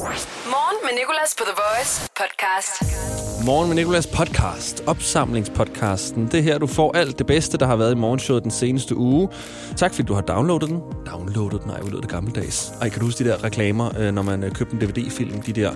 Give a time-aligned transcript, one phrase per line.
[0.00, 3.09] Morgen med Nicolas på The Voice podcast.
[3.44, 6.26] Morgen med Nicolas podcast, opsamlingspodcasten.
[6.26, 8.96] Det er her, du får alt det bedste, der har været i morgenshowet den seneste
[8.96, 9.28] uge.
[9.76, 10.80] Tak fordi du har downloadet den.
[11.12, 11.70] Downloadet den?
[11.70, 12.72] Ej, hvor lød det gammeldags.
[12.80, 15.40] Ej, kan du huske de der reklamer, øh, når man øh, købte en DVD-film?
[15.40, 15.70] De der,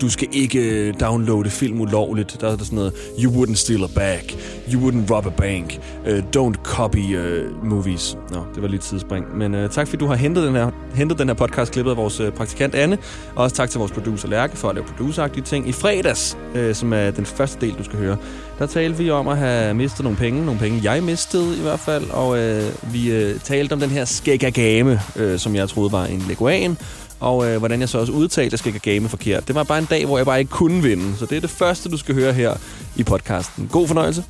[0.00, 2.40] du skal ikke øh, downloade film ulovligt.
[2.40, 2.94] Der er der sådan noget,
[3.24, 4.36] you wouldn't steal a bag,
[4.72, 8.18] you wouldn't rob a bank, uh, don't copy uh, movies.
[8.30, 9.38] Nå, det var lidt tidsspring.
[9.38, 11.96] Men uh, tak fordi du har hentet den her, hentet den her podcast klippet af
[11.96, 12.98] vores praktikant Anne.
[13.34, 15.68] Og også tak til vores producer Lærke for at lave produceragtige ting.
[15.68, 18.16] I fredags, uh, som er den første del, du skal høre,
[18.58, 20.44] der talte vi om at have mistet nogle penge.
[20.44, 22.10] Nogle penge, jeg mistede i hvert fald.
[22.10, 26.24] Og uh, vi uh, talte om den her skæggagame, uh, som jeg troede var en
[26.28, 26.76] leguan
[27.20, 29.48] og øh, hvordan jeg så også udtalte skæggagame forkert.
[29.48, 31.16] Det var bare en dag, hvor jeg bare ikke kunne vinde.
[31.18, 32.56] Så det er det første, du skal høre her
[32.96, 33.68] i podcasten.
[33.72, 34.24] God fornøjelse.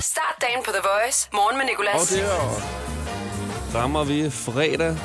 [0.00, 1.28] Start dagen på The Voice.
[1.32, 2.12] Morgen med Nicolas.
[2.12, 2.18] Og
[3.72, 4.96] der rammer vi fredag.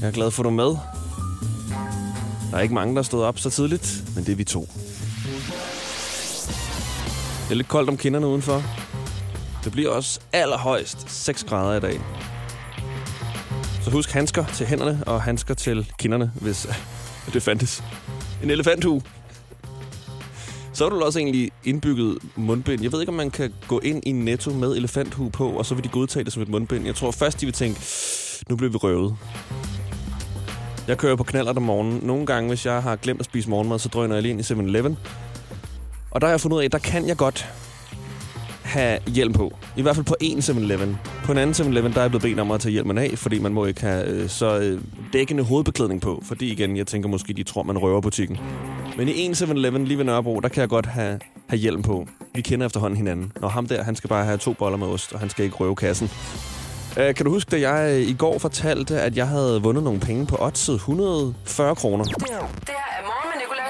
[0.00, 0.76] Jeg er glad for, at du er med.
[2.50, 4.68] Der er ikke mange, der stod op så tidligt, men det er vi to.
[7.46, 8.62] Det er lidt koldt om kinderne udenfor.
[9.64, 12.00] Det bliver også allerhøjst 6 grader i dag.
[13.82, 16.66] Så husk handsker til hænderne og handsker til kinderne, hvis
[17.32, 17.84] det fandtes.
[18.42, 19.02] En elefanthue.
[20.72, 22.82] Så er du også egentlig indbygget mundbind.
[22.82, 25.74] Jeg ved ikke, om man kan gå ind i Netto med elefanthue på, og så
[25.74, 26.86] vil de godtage det som et mundbind.
[26.86, 27.80] Jeg tror først, de vil tænke,
[28.48, 29.16] nu bliver vi røvet.
[30.88, 32.00] Jeg kører på knaller om morgenen.
[32.02, 34.52] Nogle gange, hvis jeg har glemt at spise morgenmad, så drøner jeg lige ind i
[34.52, 34.98] 7-Eleven.
[36.16, 37.48] Og der har jeg fundet ud af, at der kan jeg godt
[38.62, 39.56] have hjelm på.
[39.76, 40.98] I hvert fald på en 7-Eleven.
[41.24, 43.38] På en anden 7-Eleven, der er jeg blevet bedt om at tage hjelmen af, fordi
[43.38, 44.80] man må ikke have øh, så øh,
[45.12, 46.22] dækkende hovedbeklædning på.
[46.24, 48.38] Fordi igen, jeg tænker måske, de tror, man røver butikken.
[48.96, 52.06] Men i en 7-Eleven lige ved Nørrebro, der kan jeg godt have, have hjelm på.
[52.34, 53.32] Vi kender efterhånden hinanden.
[53.42, 55.56] Og ham der, han skal bare have to boller med ost, og han skal ikke
[55.56, 56.10] røve kassen.
[56.98, 60.00] Øh, kan du huske, da jeg øh, i går fortalte, at jeg havde vundet nogle
[60.00, 62.04] penge på oddset 140 kroner?
[62.04, 62.14] Det
[62.68, 62.95] her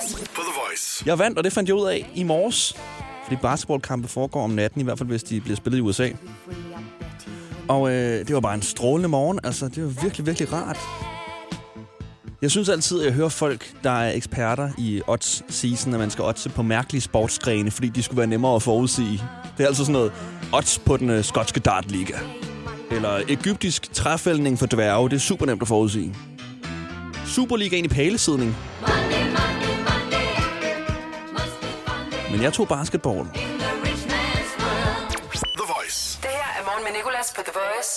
[0.04, 1.02] på The Voice.
[1.06, 2.74] Jeg vandt, og det fandt jeg ud af i morges.
[3.24, 6.10] Fordi basketballkampe foregår om natten, i hvert fald hvis de bliver spillet i USA.
[7.68, 9.40] Og øh, det var bare en strålende morgen.
[9.44, 10.78] Altså, det var virkelig, virkelig rart.
[12.42, 16.10] Jeg synes altid, at jeg hører folk, der er eksperter i odds season, at man
[16.10, 19.22] skal oddse på mærkelige sportsgrene, fordi de skulle være nemmere at forudsige.
[19.58, 20.12] Det er altså sådan noget
[20.52, 22.14] odds på den øh, skotske dartliga.
[22.90, 25.10] Eller egyptisk træfældning for dværge.
[25.10, 26.14] Det er super nemt at forudsige.
[27.26, 28.56] Superligaen i pælesidning.
[32.30, 33.24] Men jeg tog basketball.
[35.60, 36.18] The Voice.
[36.22, 37.92] Det her er Morgen med Nicolas på The Voice.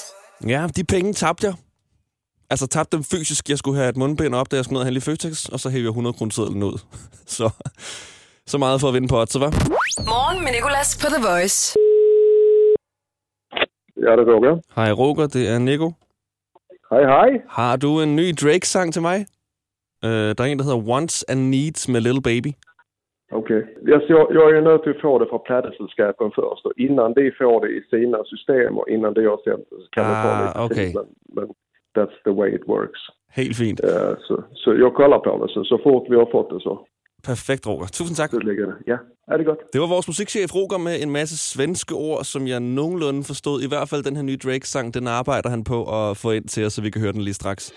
[0.54, 1.56] Ja, de penge tabte jeg.
[2.50, 3.50] Altså tabte dem fysisk.
[3.50, 5.60] Jeg skulle have et mundbind op, da jeg skulle ned og handle i Føtex, og
[5.60, 6.78] så hævde jeg 100 kroner sedlen ud.
[7.38, 7.50] Så,
[8.48, 9.52] så meget for at vinde på odds, var.
[10.14, 11.76] Morgen med Nicolas på The Voice.
[14.06, 14.56] Ja, det er Roger.
[14.76, 15.92] Hej Roger, det er Nico.
[16.92, 17.30] Hej, hej.
[17.50, 19.26] Har du en ny Drake-sang til mig?
[20.06, 22.52] Uh, der er en, der hedder Wants and Needs med Little Baby.
[23.32, 23.62] Okej.
[23.88, 26.66] Yes, jag, jag är nöjd att få det från pladeselskapen först.
[26.66, 30.16] Och innan de får det i sina system och innan det det så kan det
[30.24, 30.96] ta Ah, lite tid.
[30.96, 31.48] Men, men
[31.98, 33.00] that's the way it works.
[33.32, 33.80] Helt fint.
[33.84, 35.54] Eh, så, så jag kollar på det.
[35.54, 36.88] Så, så fort vi har fått det så,
[37.24, 37.88] Perfekt, Roger.
[37.88, 38.30] Tusind tak.
[38.30, 38.76] så ligger det.
[38.86, 38.98] Ja,
[39.28, 39.60] är det gott?
[39.74, 43.62] Det var vores musikchef Roger med en masse svenske ord, som jeg nogenlunde forstod.
[43.62, 46.66] I hvert fald den her nye Drake-sang, den arbejder han på at få ind til
[46.66, 47.74] os, så vi kan høre den lige straks.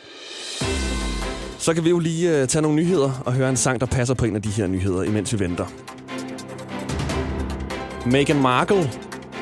[1.62, 4.14] Så kan vi jo lige øh, tage nogle nyheder og høre en sang, der passer
[4.14, 5.66] på en af de her nyheder, imens vi venter.
[8.06, 8.90] Meghan Markle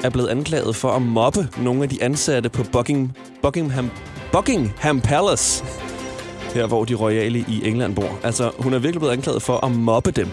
[0.04, 3.10] er blevet anklaget for at mobbe nogle af de ansatte på Buckingham,
[3.42, 3.90] Buckingham,
[4.32, 5.64] Buckingham Palace
[6.54, 8.18] her hvor de royale i England bor.
[8.22, 10.28] Altså, hun er virkelig blevet anklaget for at mobbe dem.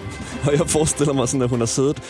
[0.46, 2.02] Og jeg forestiller mig sådan, at hun har siddet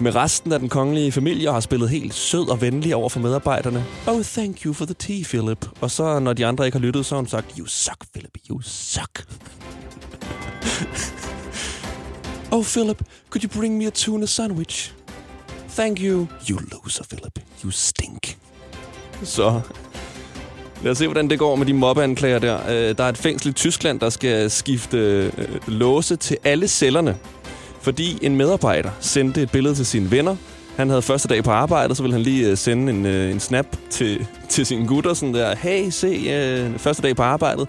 [0.00, 3.20] med resten af den kongelige familie og har spillet helt sød og venlig over for
[3.20, 3.84] medarbejderne.
[4.06, 5.68] Oh, thank you for the tea, Philip.
[5.80, 8.36] Og så, når de andre ikke har lyttet, så har hun sagt, you suck, Philip,
[8.50, 9.24] you suck.
[12.52, 14.92] oh, Philip, could you bring me a tuna sandwich?
[15.68, 16.26] Thank you.
[16.50, 17.38] You loser, Philip.
[17.64, 18.38] You stink.
[19.22, 19.60] Så
[20.82, 22.58] Lad os se, hvordan det går med de mobbeanklager der.
[22.68, 25.32] Øh, der er et fængsel i Tyskland, der skal skifte øh,
[25.68, 27.16] låse til alle cellerne.
[27.82, 30.36] Fordi en medarbejder sendte et billede til sine venner.
[30.76, 33.40] Han havde første dag på arbejde, så ville han lige øh, sende en, øh, en
[33.40, 35.14] snap til, til sine gutter.
[35.14, 37.68] Sådan der, hey, se, øh, første dag på arbejdet.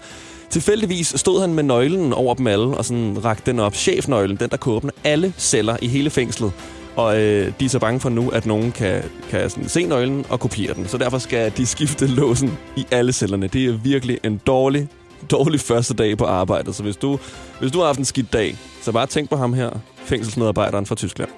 [0.50, 3.74] Tilfældigvis stod han med nøglen over dem alle, og sådan rakte den op.
[3.74, 6.52] Chefnøglen, den der kunne åbne alle celler i hele fængslet.
[6.96, 10.26] Og øh, de er så bange for nu, at nogen kan, kan sådan se nøglen
[10.28, 10.88] og kopiere den.
[10.88, 13.46] Så derfor skal de skifte låsen i alle cellerne.
[13.46, 14.88] Det er virkelig en dårlig,
[15.30, 16.74] dårlig første dag på arbejdet.
[16.74, 17.18] Så hvis du,
[17.60, 19.70] hvis du har haft en skidt dag, så bare tænk på ham her,
[20.04, 21.30] fængselsmedarbejderen fra Tyskland.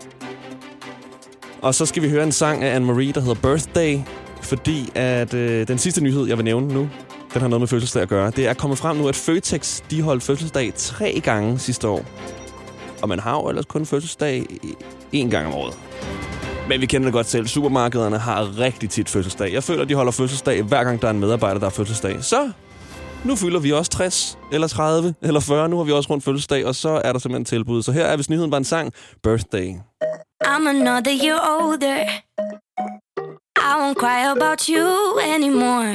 [1.63, 3.99] Og så skal vi høre en sang af Anne-Marie, der hedder Birthday.
[4.43, 6.89] Fordi at øh, den sidste nyhed, jeg vil nævne nu,
[7.35, 8.31] Den har noget med fødselsdag at gøre.
[8.31, 12.05] Det er kommet frem nu, at Føtex de holdt fødselsdag tre gange sidste år.
[13.03, 14.47] Og man har jo ellers kun fødselsdag
[15.15, 15.79] én gang om året.
[16.69, 17.47] Men vi kender det godt selv.
[17.47, 19.53] Supermarkederne har rigtig tit fødselsdag.
[19.53, 22.25] Jeg føler, de holder fødselsdag, hver gang der er en medarbejder, der har fødselsdag.
[22.25, 22.51] Så
[23.25, 25.69] nu fylder vi også 60, eller 30, eller 40.
[25.69, 27.83] Nu har vi også rundt fødselsdag, og så er der simpelthen tilbud.
[27.83, 28.93] Så her er, hvis nyheden var en sang,
[29.23, 29.75] Birthday.
[30.45, 32.05] I'm another year older.
[33.57, 35.95] I won't cry about you anymore.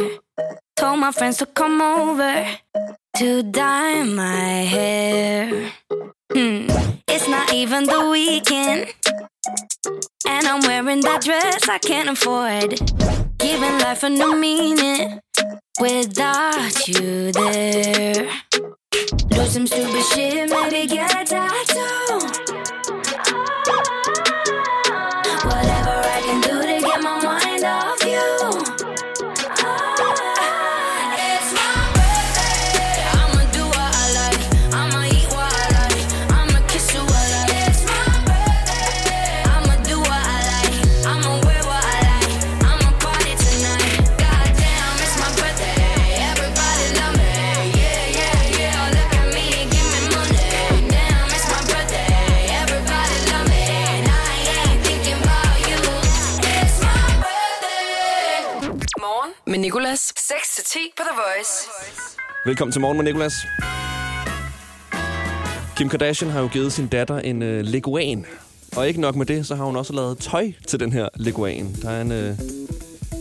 [0.78, 2.46] Told my friends to come over
[3.20, 5.46] to dye my hair.
[6.34, 6.68] Hmm.
[7.14, 8.80] It's not even the weekend.
[10.34, 12.70] And I'm wearing that dress I can't afford.
[13.38, 15.20] Giving life a new meaning
[15.80, 18.30] without you there.
[19.30, 21.79] Do some stupid shit, maybe get a tattoo.
[60.70, 61.52] 6-10 på The Voice.
[62.46, 63.34] Velkommen til morgen med Nicolas.
[65.78, 68.26] Kim Kardashian har jo givet sin datter en øh, leguan.
[68.76, 71.76] Og ikke nok med det, så har hun også lavet tøj til den her leguan.
[71.82, 72.38] Der er, en, øh,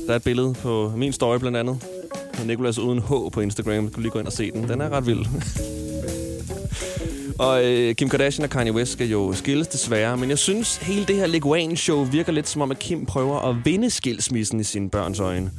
[0.06, 1.84] der er et billede på min story blandt andet.
[2.44, 3.84] Nicolas uden H på Instagram.
[3.84, 4.68] Du kan lige gå ind og se den.
[4.68, 5.26] Den er ret vild.
[7.38, 11.04] Og øh, Kim Kardashian og Kanye West skal jo skilles desværre, men jeg synes, hele
[11.06, 14.90] det her Leguan-show virker lidt som om, at Kim prøver at vinde skilsmissen i sine
[14.90, 15.50] børns øjne.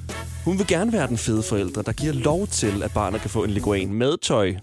[0.46, 3.44] Hun vil gerne være den fede forældre, der giver lov til, at barnet kan få
[3.44, 4.56] en Leguan med tøj.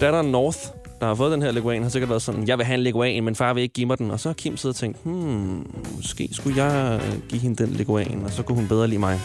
[0.00, 0.58] Datteren North,
[1.00, 3.24] der har fået den her Leguan, har sikkert været sådan, jeg vil have en Leguan,
[3.24, 4.10] men far vil ikke give mig den.
[4.10, 7.72] Og så har Kim siddet og tænkt, hmm, måske skulle jeg øh, give hende den
[7.72, 9.20] Leguan, og så kunne hun bedre lide mig.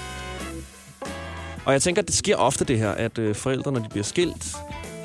[1.66, 4.04] Og jeg tænker, at det sker ofte det her, at øh, forældre, når de bliver
[4.04, 4.56] skilt,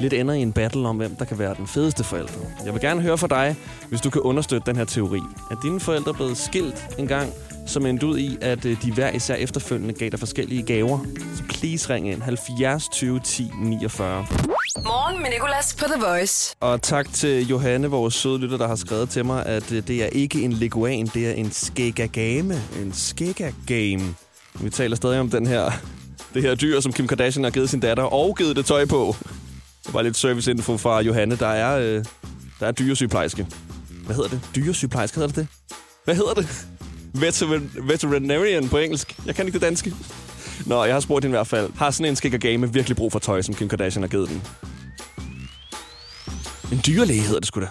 [0.00, 2.40] lidt ender i en battle om, hvem der kan være den fedeste forældre.
[2.64, 3.56] Jeg vil gerne høre fra dig,
[3.88, 5.20] hvis du kan understøtte den her teori.
[5.50, 7.32] Er dine forældre blevet skilt engang,
[7.70, 10.98] som endte ud i, at øh, de hver især efterfølgende gav dig forskellige gaver?
[11.36, 14.26] Så please ring ind 70 20 10 49.
[14.84, 16.56] Morgen med Nicolas på The Voice.
[16.60, 20.04] Og tak til Johanne, vores søde lytter, der har skrevet til mig, at øh, det
[20.04, 22.62] er ikke en leguan, det er en skegagame.
[22.82, 24.14] En skegagame.
[24.60, 25.70] Vi taler stadig om den her,
[26.34, 29.16] det her dyr, som Kim Kardashian har givet sin datter, og givet det tøj på.
[29.86, 31.36] Det var lidt serviceinfo fra Johanne.
[31.36, 32.04] Der er, øh,
[32.60, 33.46] der er dyresygeplejerske.
[34.06, 34.40] Hvad hedder det?
[34.54, 35.76] Dyresygeplejerske, hedder det det?
[36.04, 36.69] Hvad hedder det?
[37.14, 39.16] Veterin- veterinarian på engelsk.
[39.26, 39.94] Jeg kan ikke det danske.
[40.66, 41.70] Nå, jeg har spurgt hende i hvert fald.
[41.76, 44.42] Har sådan en skegagame virkelig brug for tøj, som Kim Kardashian har givet den?
[46.72, 47.68] En dyrlæge hedder det sgu da.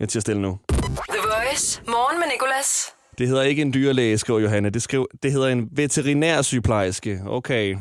[0.00, 0.58] Jeg at stille nu.
[0.68, 0.78] The
[1.22, 1.82] Voice.
[1.86, 2.86] Morgen med Nicolas.
[3.18, 4.70] Det hedder ikke en dyrlæge, skriver Johanne.
[4.70, 7.20] Det, skriver, det hedder en veterinærsygeplejerske.
[7.26, 7.76] Okay.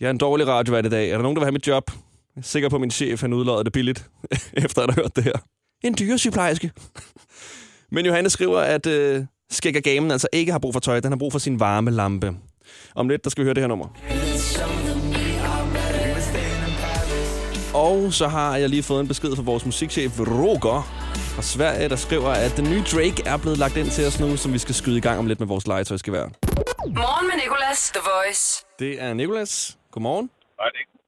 [0.00, 1.10] Jeg er en dårlig radiovært i dag.
[1.10, 1.90] Er der nogen, der vil have mit job?
[2.36, 4.04] Jeg er sikker på, at min chef han udlodder det billigt,
[4.64, 5.32] efter at have hørt det her.
[5.84, 6.70] En dyresygeplejerske.
[7.92, 11.00] Men Johanne skriver, at øh, skæggergamen altså ikke har brug for tøj.
[11.00, 12.36] Den har brug for sin varme lampe.
[12.94, 13.88] Om lidt, der skal vi høre det her nummer.
[17.74, 20.82] Og så har jeg lige fået en besked fra vores musikchef Roger
[21.34, 24.36] fra Sverige, der skriver, at den nye Drake er blevet lagt ind til os nu,
[24.36, 26.24] som vi skal skyde i gang om lidt med vores legetøjsgevær.
[27.02, 27.90] Morgen med Nicolas.
[27.94, 28.64] The Voice.
[28.78, 29.78] Det er Nikolas.
[29.92, 30.30] Godmorgen.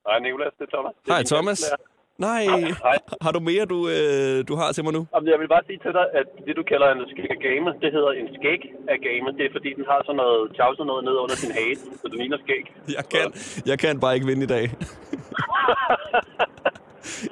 [0.08, 0.92] Hej, Nicolas, det er Thomas.
[1.04, 1.60] Det er Hej Thomas.
[1.60, 1.91] lærer.
[2.18, 2.98] Nej, Hej.
[3.22, 5.06] har du mere, du, øh, du har til mig nu?
[5.14, 7.66] Jamen, jeg vil bare sige til dig, at det du kalder en skæg af game,
[7.82, 8.60] det hedder en skæg
[8.94, 9.26] af game.
[9.38, 12.14] Det er fordi, den har sådan noget tjavset noget ned under sin hage, så det
[12.22, 12.64] ligner skæg.
[12.98, 13.26] Jeg kan,
[13.70, 14.64] jeg kan bare ikke vinde i dag.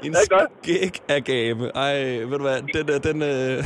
[0.06, 0.14] en
[0.62, 1.60] skæg af game.
[1.84, 1.94] Ej,
[2.30, 3.58] ved du hvad, den, er- den, øh,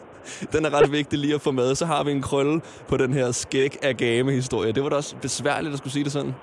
[0.54, 1.74] den er ret vigtig lige at få med.
[1.74, 4.72] Så har vi en krølle på den her skæg af game historie.
[4.72, 6.34] Det var da også besværligt at skulle sige det sådan.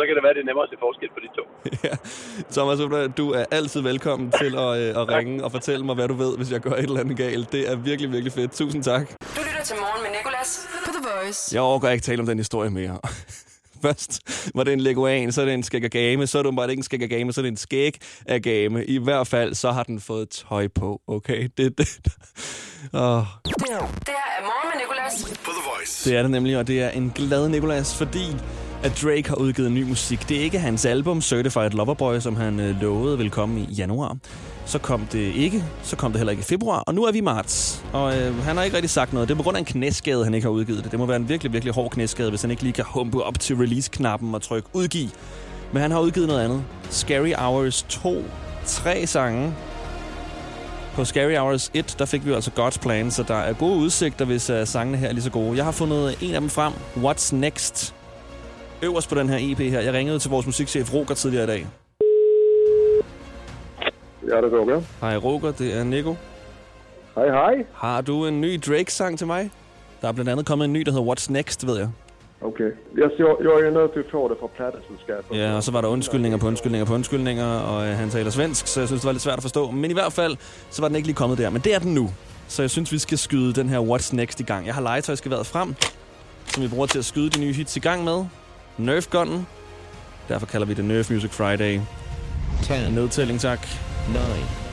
[0.00, 1.44] Så kan det være, det er nemmere at se forskel på de to.
[1.88, 1.94] ja.
[2.56, 2.78] Thomas,
[3.16, 6.36] du er altid velkommen til at, øh, at ringe og fortælle mig, hvad du ved,
[6.36, 7.52] hvis jeg gør et eller andet galt.
[7.52, 8.52] Det er virkelig, virkelig fedt.
[8.52, 9.08] Tusind tak.
[9.36, 11.54] Du lytter til Morgen med Nicolas på The Voice.
[11.54, 12.98] Jeg overgår ikke tale om den historie mere.
[13.84, 14.20] Først
[14.54, 16.84] var det en leguan, så er det en skægagame, så er det bare ikke en
[16.84, 18.84] skægagame, så er det en skægagame.
[18.84, 21.48] I hvert fald, så har den fået tøj på, okay?
[21.56, 21.88] Det, det,
[22.92, 23.24] oh.
[23.44, 26.04] Det her er Morgen med Nicolas.
[26.04, 28.26] det er det nemlig, og det er en glad Nikolas, fordi
[28.82, 30.28] at Drake har udgivet ny musik.
[30.28, 34.16] Det er ikke hans album Certified Loverboy, som han øh, lovede vil komme i januar.
[34.64, 35.64] Så kom det ikke.
[35.82, 36.78] Så kom det heller ikke i februar.
[36.78, 37.84] Og nu er vi i marts.
[37.92, 39.28] Og øh, han har ikke rigtig sagt noget.
[39.28, 40.90] Det er på grund af en knæskade, han ikke har udgivet det.
[40.90, 43.40] Det må være en virkelig, virkelig hård knæskade, hvis han ikke lige kan humpe op
[43.40, 45.08] til release-knappen og trykke udgiv.
[45.72, 46.64] Men han har udgivet noget andet.
[46.90, 48.24] Scary Hours 2.
[48.66, 49.54] Tre sange.
[50.94, 54.24] På Scary Hours 1, der fik vi altså God's Plan, så der er gode udsigter,
[54.24, 55.56] hvis uh, sangene her er lige så gode.
[55.56, 56.72] Jeg har fundet en af dem frem.
[56.96, 57.94] What's Next?
[58.82, 59.80] Øverst på den her EP her.
[59.80, 61.66] Jeg ringede til vores musikchef Roger tidligere i dag.
[64.28, 64.82] Ja, det går med.
[65.00, 66.16] Hej Roger, det er Nico.
[67.14, 67.64] Hej, hej.
[67.74, 69.50] Har du en ny Drake-sang til mig?
[70.02, 71.88] Der er blandt andet kommet en ny, der hedder What's Next, ved jeg.
[72.42, 72.64] Okay.
[72.96, 75.38] Jeg, jeg, jeg er nødt til at få det fra platteselskabet.
[75.38, 78.66] Ja, og så var der undskyldninger på undskyldninger på undskyldninger, og øh, han taler svensk,
[78.66, 79.70] så jeg synes, det var lidt svært at forstå.
[79.70, 80.36] Men i hvert fald,
[80.70, 81.50] så var den ikke lige kommet der.
[81.50, 82.10] Men det er den nu.
[82.48, 84.66] Så jeg synes, vi skal skyde den her What's Next i gang.
[84.66, 85.74] Jeg har legetøjsgeværet frem,
[86.46, 88.24] som vi bruger til at skyde de nye hits i gang med.
[88.80, 89.46] Nerf Gunnen.
[90.28, 91.80] Derfor kalder vi det Nerf Music Friday.
[92.62, 93.66] 10, Nedtælling, tak.
[94.08, 94.16] 9,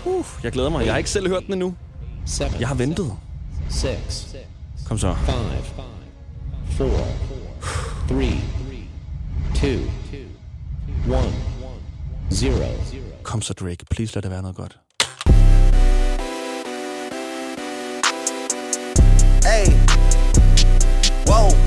[0.05, 0.85] Uh, jeg glæder mig.
[0.85, 1.75] Jeg har ikke selv hørt den endnu.
[2.25, 3.11] 7, Jeg har ventet.
[3.69, 4.35] 6,
[4.87, 5.15] Kom så.
[5.25, 5.35] 5,
[6.67, 6.87] 4,
[8.09, 8.31] 3,
[9.55, 9.79] 2, 1,
[11.07, 11.17] 0.
[13.23, 13.85] Kom så, Drake.
[13.91, 14.79] Please lad det være noget godt.
[19.43, 19.71] Hey.
[21.27, 21.66] Whoa.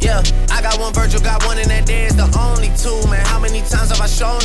[0.00, 3.24] Yeah, I got one Virgil, got one, and that day is the only two, man.
[3.26, 4.40] How many times have I shown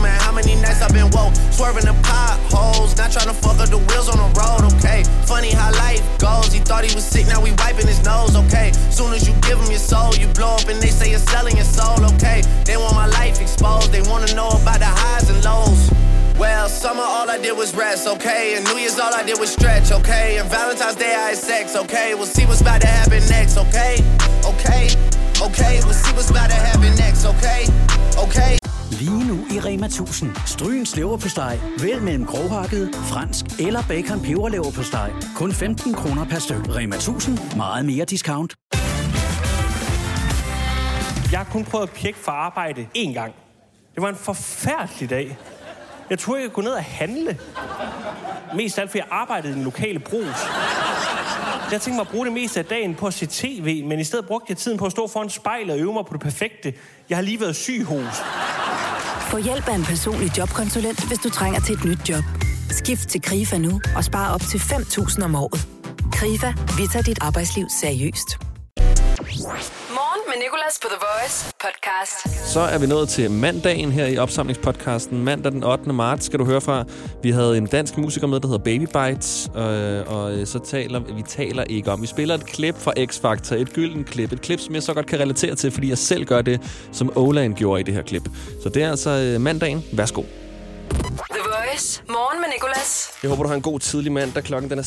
[0.00, 0.20] man?
[0.20, 3.78] How many nights I've been woke, swerving the potholes, not trying to fuck up the
[3.78, 5.04] wheels on the road, okay?
[5.26, 6.52] Funny how life goes.
[6.52, 8.72] He thought he was sick, now we wiping his nose, okay?
[8.90, 11.56] Soon as you give him your soul, you blow up and they say you're selling
[11.56, 12.42] your soul, okay?
[12.64, 15.99] They want my life exposed, they wanna know about the highs and lows.
[16.40, 18.56] Well, summer all I did was rest, okay?
[18.56, 20.38] And New Year's all I did was stretch, okay?
[20.38, 22.14] And Valentine's Day I had sex, okay?
[22.14, 23.92] We'll see what's about to happen next, okay?
[24.52, 24.84] Okay,
[25.46, 27.60] okay, we'll see what's about to happen next, okay?
[28.24, 28.52] Okay.
[28.90, 30.36] Lige nu i Rema 1000.
[30.46, 31.58] Stryens leverpostej.
[31.82, 35.10] Vælg mellem grovhakket, fransk eller bacon peberleverpostej.
[35.36, 36.68] Kun 15 kroner per styk.
[36.68, 37.56] Rema 1000.
[37.56, 38.54] Meget mere discount.
[41.32, 43.34] Jeg har kun prøvet at pjekke for arbejde én gang.
[43.94, 45.38] Det var en forfærdelig dag.
[46.10, 47.38] Jeg turde ikke kunne ned og handle.
[48.56, 50.36] Mest af alt, fordi jeg arbejdede i den lokale brus.
[51.72, 54.04] Jeg tænkte mig at bruge det meste af dagen på at se tv, men i
[54.04, 56.74] stedet brugte jeg tiden på at stå foran spejlet og øve mig på det perfekte.
[57.08, 58.22] Jeg har lige været syg hos.
[59.20, 62.24] Få hjælp af en personlig jobkonsulent, hvis du trænger til et nyt job.
[62.70, 65.68] Skift til KRIFA nu og spar op til 5.000 om året.
[66.12, 68.38] KRIFA, vi tager dit arbejdsliv seriøst.
[70.30, 72.48] Med Nicolas på The Voice podcast.
[72.52, 75.24] Så er vi nået til mandagen her i opsamlingspodcasten.
[75.24, 75.92] Mandag den 8.
[75.92, 76.84] marts skal du høre fra.
[77.22, 81.22] Vi havde en dansk musiker med, der hedder Baby Bites, øh, og så taler vi
[81.22, 82.02] taler ikke om.
[82.02, 84.32] Vi spiller et klip fra X-Factor, et gylden klip.
[84.32, 86.60] Et klip, som jeg så godt kan relatere til, fordi jeg selv gør det,
[86.92, 88.28] som Olan gjorde i det her klip.
[88.62, 89.84] Så det er altså øh, mandagen.
[89.92, 90.22] Værsgo.
[91.30, 92.02] The Voice.
[92.08, 92.99] Morgen med Nicolas.
[93.22, 94.44] Jeg håber, du har en god tidlig mandag.
[94.44, 94.82] Klokken den er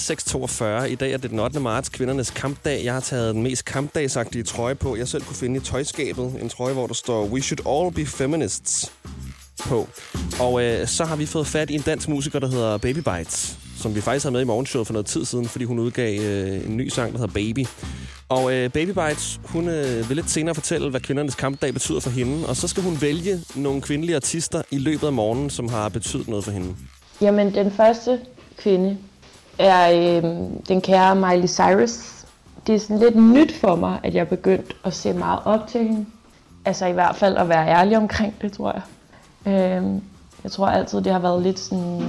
[0.83, 0.83] 6.42.
[0.85, 1.59] I dag er det den 8.
[1.59, 2.81] marts, kvindernes kampdag.
[2.83, 6.35] Jeg har taget den mest kampdagsagtige trøje på, jeg selv kunne finde i tøjskabet.
[6.41, 8.91] En trøje, hvor der står We should all be feminists
[9.59, 9.87] på.
[10.39, 13.57] Og øh, så har vi fået fat i en dansk musiker, der hedder Baby Bites,
[13.77, 16.65] som vi faktisk havde med i morgenshowet for noget tid siden, fordi hun udgav øh,
[16.65, 17.65] en ny sang, der hedder Baby.
[18.29, 22.09] Og øh, Baby Bites, hun øh, vil lidt senere fortælle, hvad kvindernes kampdag betyder for
[22.09, 25.89] hende, og så skal hun vælge nogle kvindelige artister i løbet af morgenen, som har
[25.89, 26.75] betydet noget for hende.
[27.21, 28.19] Jamen, den første
[28.57, 28.97] kvinde
[29.59, 30.23] er øh,
[30.67, 32.25] den kære Miley Cyrus.
[32.67, 35.67] Det er sådan lidt nyt for mig, at jeg er begyndt at se meget op
[35.67, 36.05] til hende.
[36.65, 38.81] Altså i hvert fald at være ærlig omkring det, tror jeg.
[39.53, 39.83] Øh,
[40.43, 42.01] jeg tror altid, det har været lidt sådan...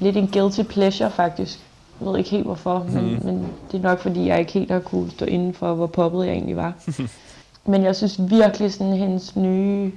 [0.00, 1.58] Lidt en guilty pleasure, faktisk.
[2.00, 3.24] Jeg ved ikke helt hvorfor, men, Mhm.
[3.26, 6.26] men det er nok fordi, jeg ikke helt har kunne stå inden for, hvor poppet
[6.26, 6.72] jeg egentlig var.
[7.70, 9.92] men jeg synes virkelig, sådan hendes nye,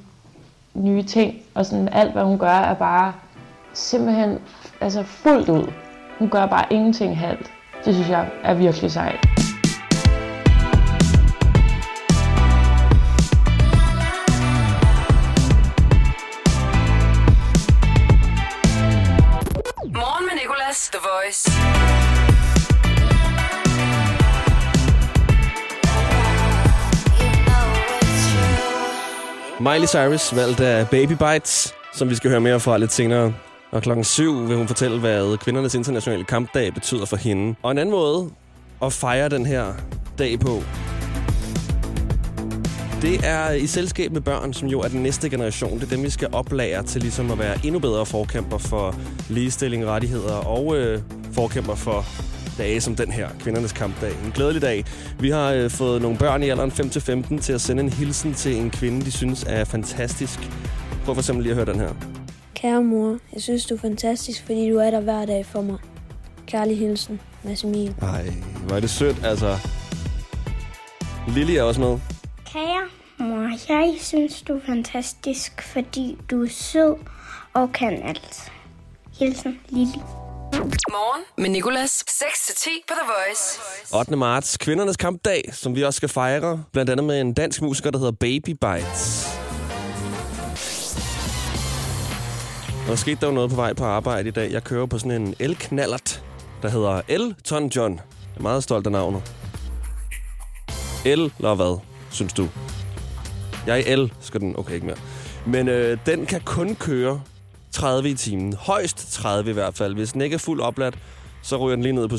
[0.73, 3.13] nye ting, og sådan alt, hvad hun gør, er bare
[3.73, 4.39] simpelthen
[4.81, 5.71] altså fuldt ud.
[6.19, 7.51] Hun gør bare ingenting halvt.
[7.85, 9.25] Det synes jeg er virkelig sejt.
[19.85, 20.89] Morgen med Nicolas.
[20.93, 21.51] The Voice.
[29.59, 33.33] Miley Cyrus valgte Baby Bites, som vi skal høre mere fra lidt senere.
[33.71, 37.55] Og klokken syv vil hun fortælle, hvad kvindernes internationale kampdag betyder for hende.
[37.63, 38.29] Og en anden måde
[38.81, 39.73] at fejre den her
[40.17, 40.63] dag på,
[43.01, 45.79] Det er i selskab med børn, som jo er den næste generation.
[45.79, 48.95] Det er dem, vi skal oplære til ligesom at være endnu bedre forkæmper for
[49.29, 51.01] ligestilling, rettigheder og øh,
[51.33, 52.05] forkæmper for
[52.57, 54.11] dage som den her, kvindernes kampdag.
[54.25, 54.85] En glædelig dag.
[55.19, 58.55] Vi har øh, fået nogle børn i alderen 5-15 til at sende en hilsen til
[58.55, 60.39] en kvinde, de synes er fantastisk.
[61.05, 62.20] Prøv for eksempel lige at høre den her.
[62.61, 65.77] Kære mor, jeg synes, du er fantastisk, fordi du er der hver dag for mig.
[66.47, 67.95] Kærlig hilsen, Mads Emil.
[68.01, 68.25] Ej,
[68.65, 69.57] hvor er det sødt, altså.
[71.27, 71.99] Lili er også med.
[72.53, 72.87] Kære
[73.17, 76.95] mor, jeg synes, du er fantastisk, fordi du er sød
[77.53, 78.51] og kan alt.
[79.19, 79.99] Hilsen, Lili.
[80.89, 82.03] Morgen med Nicolas.
[82.09, 83.59] 6-10 på The Voice.
[83.95, 84.15] 8.
[84.15, 86.63] marts, kvindernes kampdag, som vi også skal fejre.
[86.73, 89.40] Blandt andet med en dansk musiker, der hedder Baby Bites.
[92.87, 94.51] Der skete der jo noget på vej på arbejde i dag.
[94.51, 96.23] Jeg kører på sådan en elknallert,
[96.61, 97.93] der hedder Elton John.
[97.93, 99.33] Jeg er meget stolt af navnet.
[101.05, 102.47] El eller hvad, synes du?
[103.67, 104.59] Jeg er i el, skal den...
[104.59, 104.97] Okay, ikke mere.
[105.45, 107.21] Men øh, den kan kun køre
[107.71, 108.53] 30 i timen.
[108.53, 109.93] Højst 30 i hvert fald.
[109.93, 110.97] Hvis den ikke er fuldt opladt,
[111.41, 112.15] så ryger den lige ned på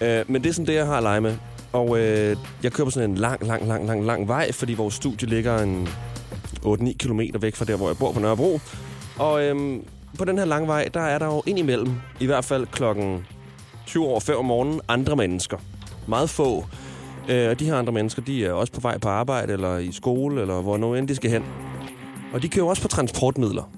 [0.00, 0.04] 27-28.
[0.04, 1.36] Øh, men det er sådan det, jeg har at lege med.
[1.72, 4.94] Og øh, jeg kører på sådan en lang, lang, lang, lang, lang vej, fordi vores
[4.94, 5.88] studie ligger en
[6.64, 8.60] 8-9 km væk fra der, hvor jeg bor på Nørrebro.
[9.18, 9.84] Og øhm,
[10.18, 13.26] på den her lange vej, der er der jo indimellem, i hvert fald klokken
[13.86, 15.56] 20 over 5 om morgenen, andre mennesker.
[16.08, 16.64] Meget få.
[17.28, 19.92] Øh, og de her andre mennesker, de er også på vej på arbejde, eller i
[19.92, 21.44] skole, eller hvor nu end de skal hen.
[22.32, 23.70] Og de kører også på transportmidler.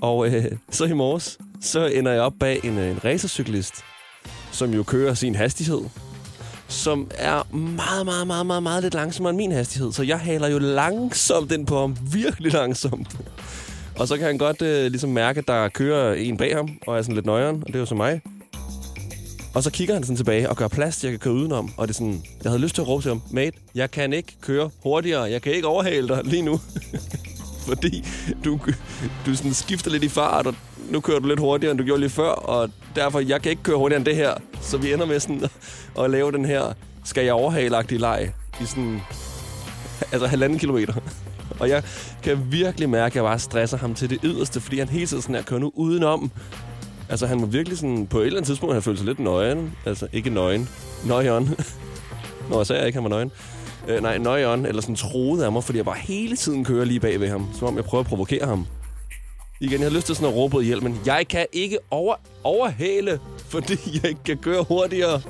[0.00, 3.74] Og øh, så i morges, så ender jeg op bag en, øh, en racercyklist,
[4.52, 5.80] som jo kører sin hastighed,
[6.68, 9.92] som er meget, meget, meget, meget, meget lidt langsommere end min hastighed.
[9.92, 13.16] Så jeg haler jo langsomt den på ham, virkelig langsomt.
[13.98, 16.98] Og så kan han godt øh, ligesom mærke, at der kører en bag ham, og
[16.98, 18.20] er sådan lidt nøjeren, og det er jo så mig.
[19.54, 21.70] Og så kigger han sådan tilbage og gør plads jeg kan køre udenom.
[21.76, 24.12] Og det er sådan, jeg havde lyst til at råbe til ham, mate, jeg kan
[24.12, 26.60] ikke køre hurtigere, jeg kan ikke overhale dig lige nu.
[27.68, 28.04] Fordi
[28.44, 28.60] du,
[29.26, 30.54] du sådan skifter lidt i fart, og
[30.90, 33.62] nu kører du lidt hurtigere, end du gjorde lige før, og derfor, jeg kan ikke
[33.62, 34.34] køre hurtigere end det her.
[34.60, 35.50] Så vi ender med sådan at,
[36.04, 36.72] at lave den her,
[37.04, 39.00] skal jeg overhale-agtige leg i sådan,
[40.12, 40.94] altså halvanden kilometer.
[41.60, 41.82] Og jeg
[42.22, 45.22] kan virkelig mærke, at jeg bare stresser ham til det yderste, fordi han hele tiden
[45.22, 46.30] sådan her kører nu udenom.
[47.08, 49.72] Altså, han må virkelig sådan, på et eller andet tidspunkt have følt sig lidt nøgen.
[49.86, 50.68] Altså, ikke nøgen.
[51.06, 51.54] Nøgen.
[52.50, 53.32] Nå, jeg sagde jeg ikke, han var nøgen.
[53.88, 57.00] Øh, nej, nøgen, eller sådan troede af mig, fordi jeg bare hele tiden kører lige
[57.00, 57.48] bag ved ham.
[57.54, 58.66] Som om jeg prøver at provokere ham.
[59.60, 61.00] Igen, jeg har lyst til sådan at råbe hjælp, men.
[61.06, 62.14] Jeg kan ikke over,
[62.44, 65.20] overhale, fordi jeg ikke kan køre hurtigere.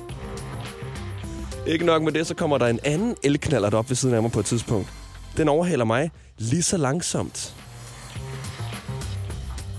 [1.67, 4.33] Ikke nok med det, så kommer der en anden elknaller op ved siden af mig
[4.33, 4.89] på et tidspunkt.
[5.37, 7.55] Den overhaler mig lige så langsomt.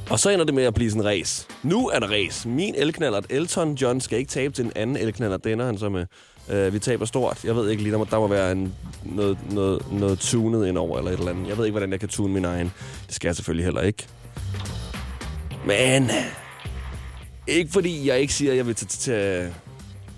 [0.09, 1.47] Og så ender det med at blive sådan en race.
[1.63, 2.49] Nu er der race.
[2.49, 5.43] Min elknallert, Elton John, skal ikke tabe til en anden elknallert.
[5.43, 6.05] Det ender han så med.
[6.49, 7.43] Øh, vi taber stort.
[7.43, 10.77] Jeg ved ikke lige, der må, der må være en, noget, noget, noget tunet ind
[10.77, 11.47] over eller et eller andet.
[11.47, 12.71] Jeg ved ikke, hvordan jeg kan tune min egen.
[13.07, 14.07] Det skal jeg selvfølgelig heller ikke.
[15.65, 16.09] Men...
[17.47, 19.53] Ikke fordi jeg ikke siger, at jeg vil tage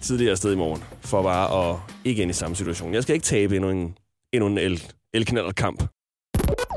[0.01, 0.83] tidligere sted i morgen.
[1.01, 2.93] For bare at ikke ind i samme situation.
[2.93, 3.97] Jeg skal ikke tabe endnu en,
[4.33, 5.79] endnu en el, elknallerkamp.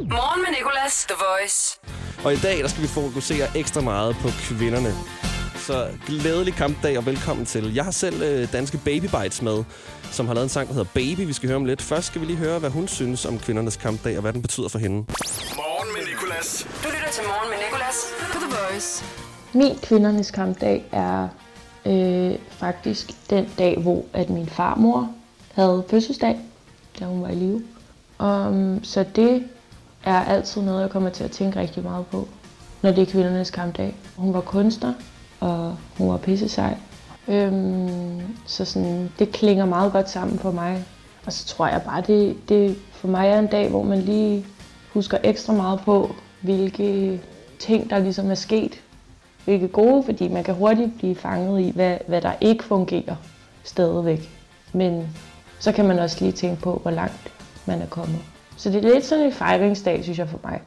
[0.00, 1.80] Morgen med Nicolas, The Voice.
[2.24, 4.92] Og i dag, der skal vi fokusere ekstra meget på kvinderne.
[5.56, 7.74] Så glædelig kampdag og velkommen til.
[7.74, 9.64] Jeg har selv øh, danske Baby Bites med,
[10.02, 11.20] som har lavet en sang, der hedder Baby.
[11.26, 11.82] Vi skal høre om lidt.
[11.82, 14.68] Først skal vi lige høre, hvad hun synes om kvindernes kampdag, og hvad den betyder
[14.68, 14.96] for hende.
[14.96, 16.68] Morgen med Nicolas.
[16.84, 17.96] Du lytter til Morgen med Nicolas
[18.32, 19.04] på The Voice.
[19.52, 21.28] Min kvindernes kampdag er
[21.86, 25.14] øh, faktisk den dag, hvor at min farmor
[25.54, 26.38] havde fødselsdag,
[26.98, 27.62] da hun var i live.
[28.20, 29.44] Um, så det
[30.04, 32.28] er altid noget, jeg kommer til at tænke rigtig meget på,
[32.82, 33.94] når det er kvindernes kampdag.
[34.16, 34.92] Hun var kunstner,
[35.40, 36.76] og hun var pisse sej.
[37.28, 40.84] Øhm, så sådan, det klinger meget godt sammen for mig.
[41.26, 44.46] Og så tror jeg bare, det, det for mig er en dag, hvor man lige
[44.92, 47.20] husker ekstra meget på, hvilke
[47.58, 48.80] ting, der ligesom er sket.
[49.44, 53.16] Hvilke gode, fordi man kan hurtigt blive fanget i, hvad, hvad der ikke fungerer
[53.64, 54.30] stadigvæk.
[54.72, 55.08] Men
[55.58, 57.32] så kan man også lige tænke på, hvor langt
[57.66, 58.18] man er kommet.
[58.56, 60.60] Så det er lidt sådan en fejringsdag, synes jeg for mig.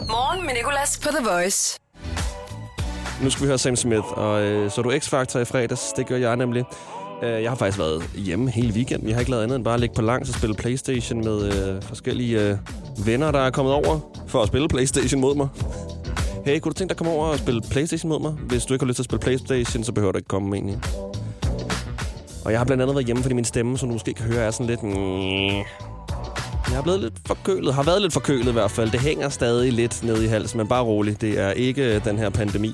[0.00, 1.78] Morgen med Nicolas på The Voice.
[3.22, 5.92] Nu skal vi høre Sam Smith, og øh, så er du X-Factor i fredags.
[5.96, 6.64] Det gør jeg nemlig.
[7.22, 9.08] Øh, jeg har faktisk været hjemme hele weekenden.
[9.08, 11.44] Jeg har ikke lavet andet end bare at ligge på langs og spille Playstation med
[11.44, 12.56] øh, forskellige øh,
[13.06, 15.48] venner, der er kommet over for at spille Playstation mod mig.
[16.44, 18.32] Hey, kunne du tænke dig at komme over og spille Playstation mod mig?
[18.32, 20.78] Hvis du ikke har lyst til at spille Playstation, så behøver du ikke komme egentlig.
[22.44, 24.44] Og jeg har blandt andet været hjemme, fordi min stemme, som du måske kan høre,
[24.44, 24.80] er sådan lidt...
[26.72, 27.74] Jeg er blevet lidt forkølet.
[27.74, 28.90] Har været lidt forkølet i hvert fald.
[28.90, 31.20] Det hænger stadig lidt nede i halsen, men bare roligt.
[31.20, 32.72] Det er ikke den her pandemi,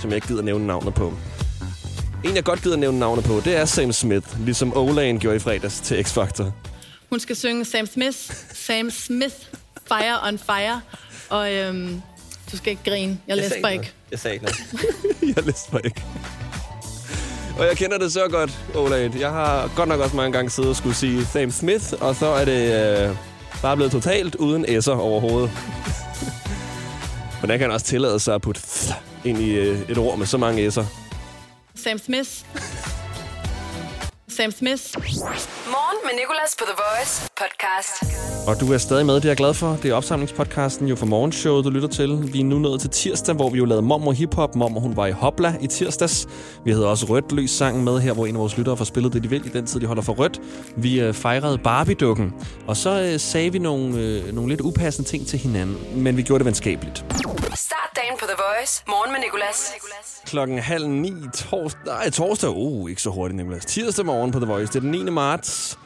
[0.00, 1.14] som jeg ikke gider nævne navnet på.
[2.24, 5.38] En, jeg godt gider nævne navnet på, det er Sam Smith, ligesom Olan gjorde i
[5.38, 6.44] fredags til X-Factor.
[7.10, 8.18] Hun skal synge Sam Smith,
[8.54, 9.34] Sam Smith,
[9.88, 10.80] Fire on Fire.
[11.28, 12.02] Og øhm,
[12.52, 13.18] du skal ikke grine.
[13.28, 13.92] Jeg, jeg læser ikke.
[14.10, 15.36] Jeg sagde ikke noget.
[15.36, 16.02] jeg læste mig ikke.
[17.58, 19.10] Og jeg kender det så godt, Olad.
[19.18, 22.26] Jeg har godt nok også mange gange siddet og skulle sige Sam Smith, og så
[22.26, 22.62] er det
[23.08, 23.16] øh,
[23.62, 25.50] bare blevet totalt uden s'er overhovedet.
[27.38, 28.60] Hvordan kan han også tillade sig at putte
[29.24, 30.84] ind i øh, et ord med så mange s'er?
[31.74, 32.30] Sam Smith.
[34.30, 34.82] Sam Smith.
[35.66, 37.94] Morgen med Nicolas på The Voice podcast.
[38.48, 39.78] Og du er stadig med, det er jeg glad for.
[39.82, 42.32] Det er opsamlingspodcasten jo for morgenshowet, du lytter til.
[42.32, 44.54] Vi er nu nået til tirsdag, hvor vi jo lavede Mormor Hiphop.
[44.54, 46.26] Mormor, hun var i Hopla i tirsdags.
[46.64, 49.12] Vi havde også Rødt Løs sangen med her, hvor en af vores lyttere får spillet
[49.12, 50.40] det, de vil i den tid, de holder for rødt.
[50.76, 52.32] Vi øh, fejrede Barbie-dukken,
[52.66, 56.22] og så øh, sagde vi nogle, øh, nogle lidt upassende ting til hinanden, men vi
[56.22, 56.98] gjorde det venskabeligt.
[57.54, 58.82] Start dagen på The Voice.
[58.88, 59.72] Morgen med Nicolas.
[60.26, 61.84] Klokken halv ni torsdag.
[61.86, 62.50] Nej, torsdag.
[62.50, 63.60] Uh, ikke så hurtigt, nemlig.
[63.62, 64.72] Tirsdag morgen på The Voice.
[64.72, 65.10] Det er den 9.
[65.10, 65.78] marts.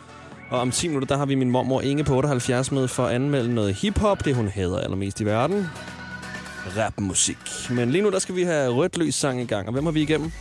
[0.51, 3.15] Og om 10 minutter, der har vi min mormor Inge på 78 med for at
[3.15, 4.25] anmelde noget hiphop.
[4.25, 5.67] Det hun hader allermest i verden.
[6.79, 7.37] Rapmusik.
[7.71, 9.67] Men lige nu, der skal vi have rødt løs sang i gang.
[9.67, 10.33] Og hvem har vi igennem?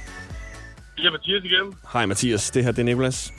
[0.97, 1.73] Det er Mathias igen.
[1.93, 3.33] Hej Mathias, det her det er Nicolas.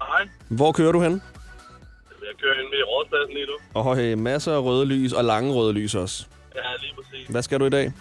[0.00, 0.28] Hej.
[0.48, 1.12] Hvor kører du hen?
[1.12, 3.52] Jeg kører ind ved rådspladsen lige nu.
[3.74, 6.26] Og øh, masser af røde lys, og lange røde lys også.
[6.54, 7.28] Ja, lige præcis.
[7.28, 7.92] Hvad skal du i dag?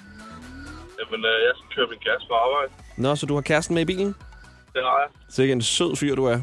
[0.99, 2.71] Jamen, øh, jeg skal køre min kæreste på arbejde.
[2.97, 4.15] Nå, så du har kæresten med i bilen?
[4.73, 5.09] Det har jeg.
[5.29, 6.39] Sikke en sød fyr, du er.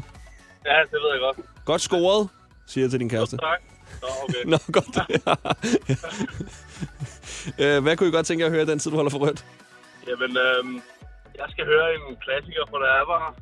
[0.65, 1.37] Ja, det ved jeg godt.
[1.65, 2.29] Godt scoret,
[2.67, 3.37] siger jeg til din kæreste.
[3.37, 3.61] Tak.
[4.01, 4.43] Nå, okay.
[4.51, 4.95] Nå, godt.
[7.63, 9.45] øh, hvad kunne I godt tænke jer at høre den tid, du holder for rødt?
[10.07, 10.63] Jamen, øh,
[11.41, 13.35] jeg skal høre en klassiker fra da jeg var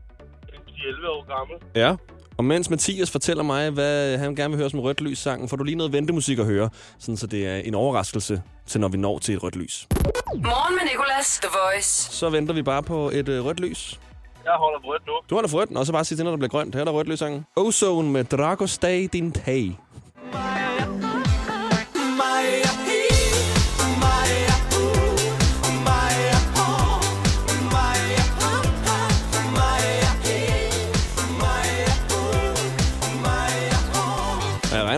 [0.67, 1.55] 10-11 år gammel.
[1.75, 1.95] Ja.
[2.37, 5.57] Og mens Mathias fortæller mig, hvad han gerne vil høre som rødt lys sangen, får
[5.57, 6.69] du lige noget ventemusik at høre,
[6.99, 9.87] sådan så det er en overraskelse til, når vi når til et rødt lys.
[10.35, 11.39] Morgen med Nicolas.
[11.43, 12.11] The Voice.
[12.11, 13.99] Så venter vi bare på et øh, rødt lys.
[14.45, 15.13] Jeg holder på rødt nu.
[15.29, 16.75] Du holder for rødt, og så bare sig til, når der bliver grønt.
[16.75, 17.45] Her er der rødt lys sangen.
[17.55, 19.79] Ozone med Dragostay din tag.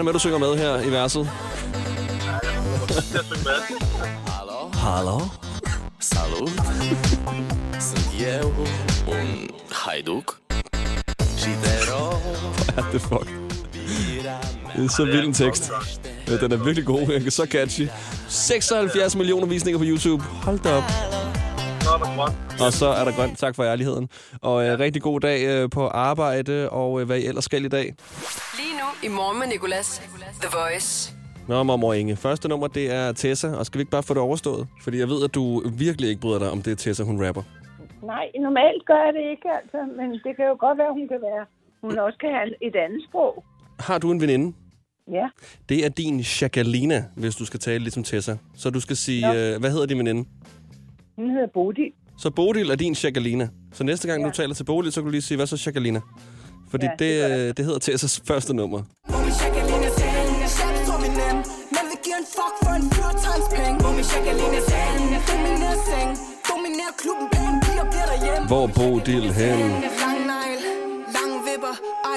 [0.05, 1.29] Med, at du synger med her i verset.
[4.73, 5.19] Hallo?
[5.99, 6.49] Salut!
[7.79, 8.53] Sunt eu,
[9.07, 10.35] un haiduc
[11.37, 12.21] Și te rog
[12.55, 13.29] Hvad er det fuck?
[14.75, 15.71] Det er så vild en tekst.
[16.27, 16.99] Ja, den er virkelig god.
[16.99, 17.87] Den er så catchy.
[18.29, 20.23] 76 millioner visninger på YouTube.
[20.23, 20.83] Hold da op.
[21.95, 22.61] Så er der grønt.
[22.61, 23.37] Og så er der grønt.
[23.37, 24.09] Tak for ærligheden.
[24.41, 27.67] Og øh, rigtig god dag øh, på arbejde, og øh, hvad I ellers skal i
[27.67, 27.95] dag.
[28.59, 30.01] Lige nu i Morgen med Nicolas.
[30.41, 31.13] The Voice.
[31.47, 32.15] Nå, mormor Inge.
[32.15, 33.47] Første nummer, det er Tessa.
[33.47, 34.67] Og skal vi ikke bare få det overstået?
[34.83, 37.43] Fordi jeg ved, at du virkelig ikke bryder dig om det, Tessa, hun rapper.
[38.03, 39.77] Nej, normalt gør jeg det ikke, altså.
[39.97, 41.45] Men det kan jo godt være, hun kan være.
[41.81, 43.43] Hun også kan have et andet sprog.
[43.79, 44.55] Har du en veninde?
[45.11, 45.27] Ja.
[45.69, 48.37] Det er din Chakalina, hvis du skal tale ligesom Tessa.
[48.55, 50.29] Så du skal sige, øh, hvad hedder din veninde?
[51.15, 51.91] Hun hedder Bodil.
[52.17, 53.49] Så Bodil er din Chakalina.
[53.73, 54.27] Så næste gang, ja.
[54.27, 56.01] du taler til Bodil, så kan du lige sige, hvad så Chakalina?
[56.69, 58.81] Fordi Ja, det det, det, det hedder Tessas første nummer.
[59.09, 59.55] Hvor min check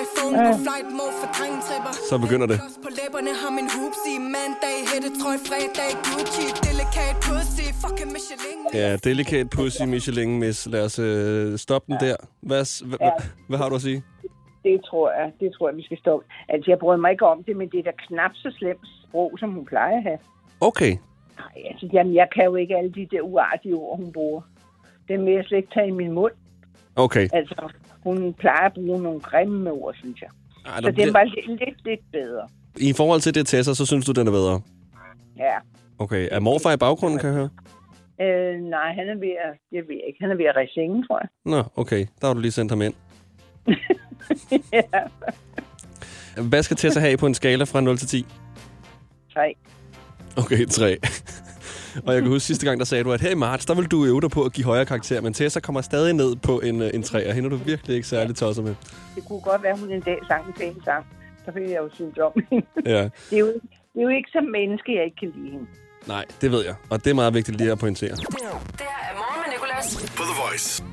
[0.02, 2.58] iPhone på flight mode for drengetripper Så begynder det.
[2.86, 8.88] På læberne har min hoopsie Mandag, hætte, trøj, fredag Gucci, delikat pussy Fucking Michelin Ja,
[9.08, 10.58] Delicate Pussy Michelin Miss.
[10.74, 12.16] Lad os øh, stoppe den der.
[12.48, 13.10] Hvad, hvad, Ja.
[13.48, 14.00] hvad har du at sige?
[14.66, 16.24] Det tror jeg, det tror jeg, vi skal stoppe.
[16.48, 19.30] Altså, jeg bryder mig ikke om det, men det er da knap så slemt sprog,
[19.40, 20.18] som hun plejer at have.
[20.60, 20.92] Okay.
[21.40, 24.40] Nej, altså, jamen, jeg kan jo ikke alle de der uartige ord, hun bruger.
[25.08, 26.32] Det vil jeg slet ikke tage i min mund.
[26.96, 27.28] Okay.
[27.32, 27.54] Altså,
[28.02, 30.28] hun plejer at bruge nogle grimme ord, synes jeg.
[30.66, 32.48] Ej, så det bliver- var lidt, lidt, lidt bedre.
[32.76, 34.60] I forhold til det, Tessa, så synes du, den er bedre?
[35.38, 35.54] Ja.
[35.98, 36.28] Okay.
[36.30, 37.50] Er morfar i baggrunden, kan jeg høre?
[38.20, 41.06] Øh, nej, han er ved at, jeg ved ikke, han er ved at ræse sengen,
[41.06, 41.28] tror jeg.
[41.44, 42.06] Nå, okay.
[42.20, 42.94] Der har du lige sendt ham ind.
[44.72, 44.82] ja,
[46.42, 48.26] Hvad skal Tessa have på en skala fra 0 til 10?
[49.34, 49.54] tre.
[50.36, 50.96] Okay, 3.
[52.06, 53.86] Og jeg kan huske sidste gang, der sagde du, at her i marts, der vil
[53.86, 56.82] du øve dig på at give højere karakter, men Tessa kommer stadig ned på en,
[56.82, 58.74] øh, en 3, og hende er du virkelig ikke særlig tosset med.
[59.14, 61.06] Det kunne godt være, at hun en dag sang en pæn sang.
[61.44, 62.66] Så vil jeg jo synes om hende.
[62.86, 63.02] Ja.
[63.30, 63.46] Det er, jo,
[63.92, 65.66] det er jo ikke som menneske, jeg ikke kan lide hende.
[66.06, 66.74] Nej, det ved jeg.
[66.90, 68.10] Og det er meget vigtigt lige at pointere.
[68.10, 69.96] Det her er Morgen med Nicolas.
[70.16, 70.84] På The Voice.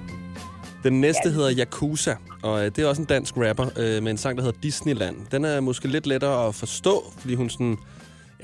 [0.84, 4.18] Den næste hedder Yakuza, og øh, det er også en dansk rapper øh, med en
[4.18, 5.16] sang, der hedder Disneyland.
[5.32, 7.78] Den er måske lidt lettere at forstå, fordi hun sådan...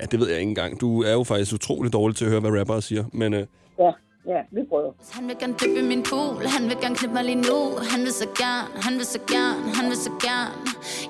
[0.00, 0.80] Ja, det ved jeg ikke engang.
[0.80, 3.04] Du er jo faktisk utrolig dårlig til at høre, hvad rappere siger.
[3.12, 3.46] Men øh,
[3.78, 3.90] Ja,
[4.32, 4.92] ja, vi prøver.
[5.12, 7.58] Han vil gerne dyppe min pool, han vil gerne knippe mig lige nu
[7.92, 10.50] Han vil så gerne, han vil så gerne, han vil så gerne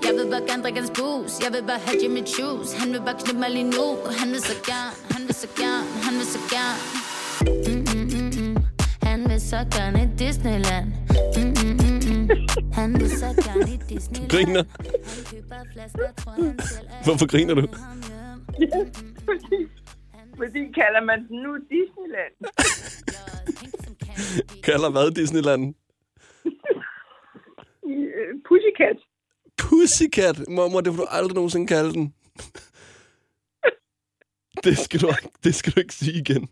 [0.05, 3.01] Jeg vil bare gerne drikke hans booze Jeg vil bare have Jimmy Choos Han vil
[3.09, 3.87] bare knippe mig lige nu
[4.21, 6.79] Han vil så gerne, han vil så gerne, han vil så gerne
[7.69, 8.57] mm, mm, mm, mm.
[9.09, 10.87] Han vil så gerne i Disneyland
[11.37, 12.29] mm, mm, mm, mm.
[12.79, 14.65] Han vil så gerne i Disneyland Griner.
[17.05, 17.67] Hvorfor griner du?
[18.61, 18.79] Ja,
[19.25, 19.59] fordi,
[20.37, 22.35] fordi kalder man den nu Disneyland.
[24.69, 25.75] Kalder hvad Disneyland?
[27.87, 28.97] Øh, Pussycat.
[29.59, 30.49] Pussycat.
[30.49, 32.15] Mormor, det vil du aldrig nogensinde kalde den.
[34.65, 36.49] Det skal du, ikke- det skal du ikke sige igen.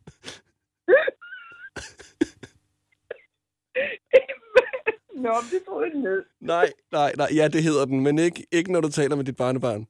[5.15, 6.23] Nå, det troede jeg ned.
[6.41, 7.29] Nej, nej, nej.
[7.35, 9.87] Ja, det hedder den, men ikke, ikke når du taler med dit barnebarn.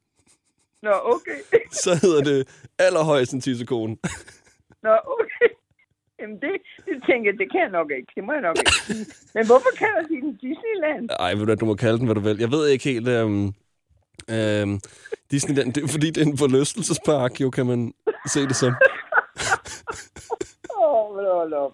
[0.82, 1.38] Nå, okay.
[1.84, 3.96] Så hedder det allerhøjst en tissekone.
[4.86, 5.50] Nå, okay.
[6.20, 6.50] Jamen, det,
[6.86, 8.12] det tænker jeg, det kan jeg nok ikke.
[8.14, 8.72] Det må jeg nok ikke.
[9.34, 11.10] Men hvorfor kalder de den Disneyland?
[11.18, 12.38] Ej, ved du du må kalde den, hvad du vil.
[12.38, 13.08] Jeg ved ikke helt...
[13.08, 13.54] Øhm,
[14.30, 14.80] øhm,
[15.30, 17.94] Disneyland, det er fordi, det er en forlystelsespark, jo, kan man
[18.26, 18.72] se det som.
[20.80, 21.72] Åh, oh, hold op.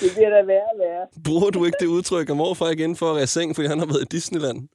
[0.00, 1.06] Det bliver da værre og værre.
[1.24, 3.86] Bruger du ikke det udtryk om morfar igen for at være seng, fordi han har
[3.86, 4.68] været i Disneyland?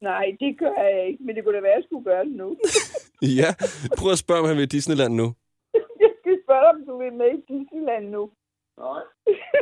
[0.00, 2.32] Nej, det gør jeg ikke, men det kunne da være, at jeg skulle gøre det
[2.32, 2.56] nu.
[3.40, 3.50] Ja,
[3.98, 5.34] prøv at spørge, om han vil i Disneyland nu.
[6.02, 8.30] jeg skal spørge om du vil med i Disneyland nu.
[8.78, 9.02] Nej.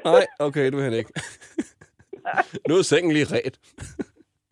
[0.12, 1.12] Nej, okay, du vil han ikke.
[2.68, 3.60] Nu er sengen lige ret.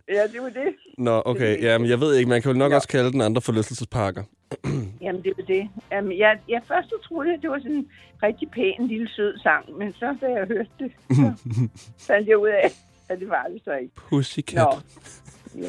[0.08, 0.74] Ja, det var det.
[0.98, 1.62] Nå, okay.
[1.62, 4.22] Ja, men jeg ved ikke, man kan jo nok også kalde den andre forlystelsesparker.
[5.04, 5.68] Jamen, det var det.
[5.92, 7.90] Jamen, jeg, jeg først så troede, at det var sådan en
[8.22, 11.32] rigtig pæn, lille, sød sang, men så da jeg hørte det, så
[12.06, 12.70] fandt jeg ud af,
[13.08, 13.94] at det var det så ikke.
[13.94, 14.56] Pussycat.
[14.56, 14.70] Nå.
[15.58, 15.68] Ja.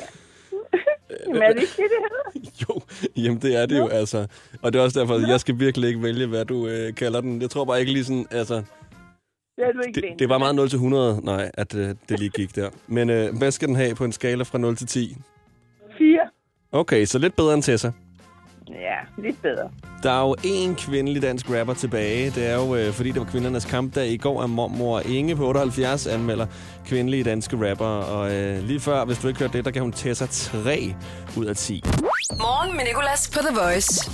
[1.28, 2.80] Jamen, er det ikke det, det hedder?
[3.24, 4.28] Jamen, det er det jo, altså.
[4.62, 7.22] Og det er også derfor, at jeg skal virkelig ikke vælge, hvad du øh, kalder
[7.22, 7.42] den.
[7.42, 8.56] Jeg tror bare ikke lige sådan, altså...
[8.56, 12.20] Det er du ikke Det, det var meget 0 til 100, nej, at øh, det
[12.20, 12.70] lige gik der.
[12.88, 15.18] Men øh, hvad skal den have på en skala fra 0 til 10?
[15.98, 16.20] 4.
[16.72, 17.92] Okay, så lidt bedre end Tessa.
[18.82, 19.70] Ja, lidt bedre.
[20.04, 22.30] Der er jo én kvindelig dansk rapper tilbage.
[22.30, 25.48] Det er jo, øh, fordi det var kvindernes kampdag i går, at mormor Inge på
[25.48, 26.46] 78 anmelder
[26.86, 27.86] kvindelige danske rapper.
[27.86, 30.96] Og øh, lige før, hvis du ikke hørte det, der gav hun Tessa 3
[31.38, 31.84] ud af 10.
[32.40, 34.12] Morgen med Nicolas på The Voice.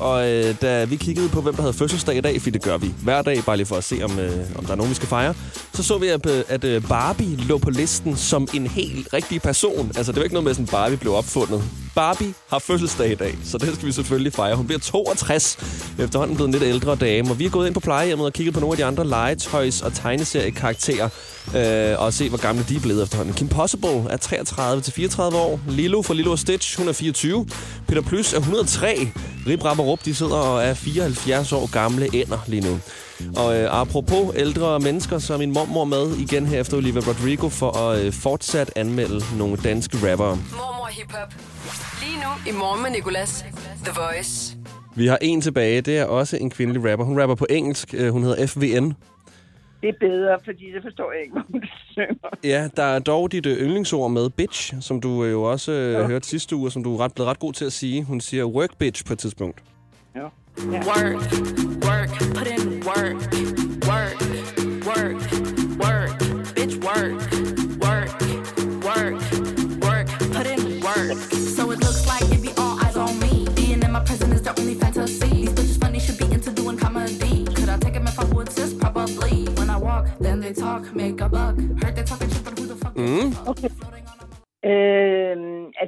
[0.00, 2.78] Og øh, da vi kiggede på, hvem der havde fødselsdag i dag, fordi det gør
[2.78, 4.94] vi hver dag, bare lige for at se, om, øh, om der er nogen, vi
[4.94, 5.34] skal fejre,
[5.74, 9.42] så så vi, at, øh, at øh, Barbie lå på listen som en helt rigtig
[9.42, 9.92] person.
[9.96, 11.64] Altså, det var ikke noget med, sådan Barbie blev opfundet.
[11.94, 14.56] Barbie har fødselsdag i dag, så det skal vi selvfølgelig fejre.
[14.56, 15.58] Hun bliver 62,
[15.98, 17.30] efterhånden blevet en lidt ældre dame.
[17.30, 19.84] Og vi er gået ind på plejehjemmet og kigget på nogle af de andre legetøjs-
[19.84, 21.08] og tegneseriekarakterer,
[21.56, 23.34] øh, og se, hvor gamle de er blevet efterhånden.
[23.34, 25.60] Kim Possible er 33 til 34 år.
[25.68, 27.46] Lilo fra Lilo og Stitch, hun er 24.
[27.88, 29.08] Peter Plys er 103.
[29.46, 32.78] Rip Rap Rup, de sidder og er 74 år gamle ender lige nu.
[33.36, 37.48] Og øh, apropos ældre mennesker, så er min mormor med igen her efter Olivia Rodrigo
[37.48, 40.36] for at øh, fortsat anmelde nogle danske rappere.
[40.36, 41.34] Mormor Hip Hop.
[42.02, 43.44] Lige nu i Morgen med Nicolas.
[43.84, 44.56] The Voice.
[44.96, 47.04] Vi har en tilbage, det er også en kvindelig rapper.
[47.04, 48.94] Hun rapper på engelsk, øh, hun hedder FVN.
[49.80, 52.28] Det er bedre, fordi det forstår jeg ikke, hvad hun synger.
[52.44, 56.06] Ja, der er dog dit øh, yndlingsord med bitch, som du øh, jo også Ja.
[56.06, 58.04] hørte sidste uge, og som du er ret, blevet ret god til at sige.
[58.04, 59.62] Hun siger work bitch på et tidspunkt.
[60.16, 60.20] Ja.
[60.66, 61.32] Work,
[61.84, 63.16] work, put in work, work,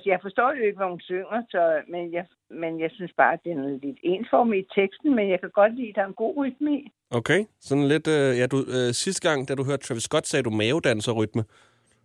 [0.04, 3.32] altså, jeg forstår jo ikke, hvad hun synger, så, men, jeg, men jeg synes bare,
[3.32, 6.06] at den er lidt ensformig i teksten, men jeg kan godt lide, at der er
[6.06, 6.92] en god rytme i.
[7.10, 8.06] Okay, sådan lidt...
[8.08, 11.44] Øh, ja, du, øh, sidste gang, da du hørte Travis Scott, sagde du mavedanserrytme.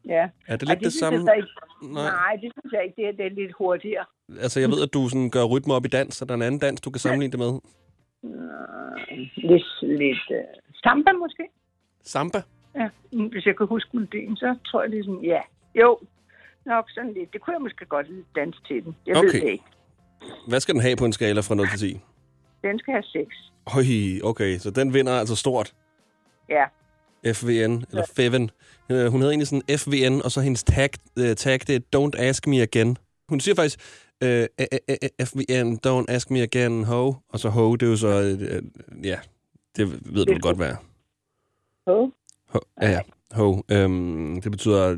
[0.06, 0.30] Ja.
[0.48, 1.26] Er det Ej, lidt det, synes jeg samme?
[1.26, 1.50] så Ikke.
[1.94, 2.10] Nej.
[2.22, 2.34] Nej.
[2.44, 2.96] Det synes jeg ikke.
[3.00, 4.06] Det er, det er lidt hurtigere.
[4.44, 6.48] Altså, jeg ved, at du sådan gør rytme op i dans, og der er en
[6.50, 7.52] anden dans, du kan sammenligne det med.
[9.36, 10.46] Lidt lidt uh,
[10.84, 11.44] samba måske.
[12.04, 12.40] Samba?
[12.76, 15.42] Ja, mm, hvis jeg kan huske melodien, så tror jeg ligesom, ja.
[15.76, 16.00] Jo,
[16.66, 17.34] nok sådan lidt.
[17.34, 18.96] Det kunne jeg måske godt lide danse til den.
[19.08, 19.42] Jeg ved Okay.
[19.42, 19.64] det ikke.
[20.48, 22.00] Hvad skal den have på en skala fra 0 til 10?
[22.64, 23.28] Den skal have sex.
[23.68, 23.84] Høj,
[24.30, 25.74] okay, så den vinder altså stort.
[26.50, 26.66] Ja.
[27.34, 28.52] FVN, eller Feven.
[28.92, 32.22] Øh, Hun hedder egentlig sådan FVN, og så hendes tag, øh, tag det er Don't
[32.22, 32.98] Ask Me Again.
[33.30, 33.80] Hun siger faktisk,
[34.24, 34.48] øh,
[35.26, 37.14] FVN, Don't Ask Me Again, ho.
[37.30, 38.64] Og så ho, det er jo så, øh,
[39.06, 39.20] ja,
[39.76, 40.74] det ved du godt, hvad.
[41.88, 42.10] Ho?
[42.48, 43.00] Ho, ja, ja.
[43.32, 43.62] Ho.
[43.72, 44.96] Øhm, det betyder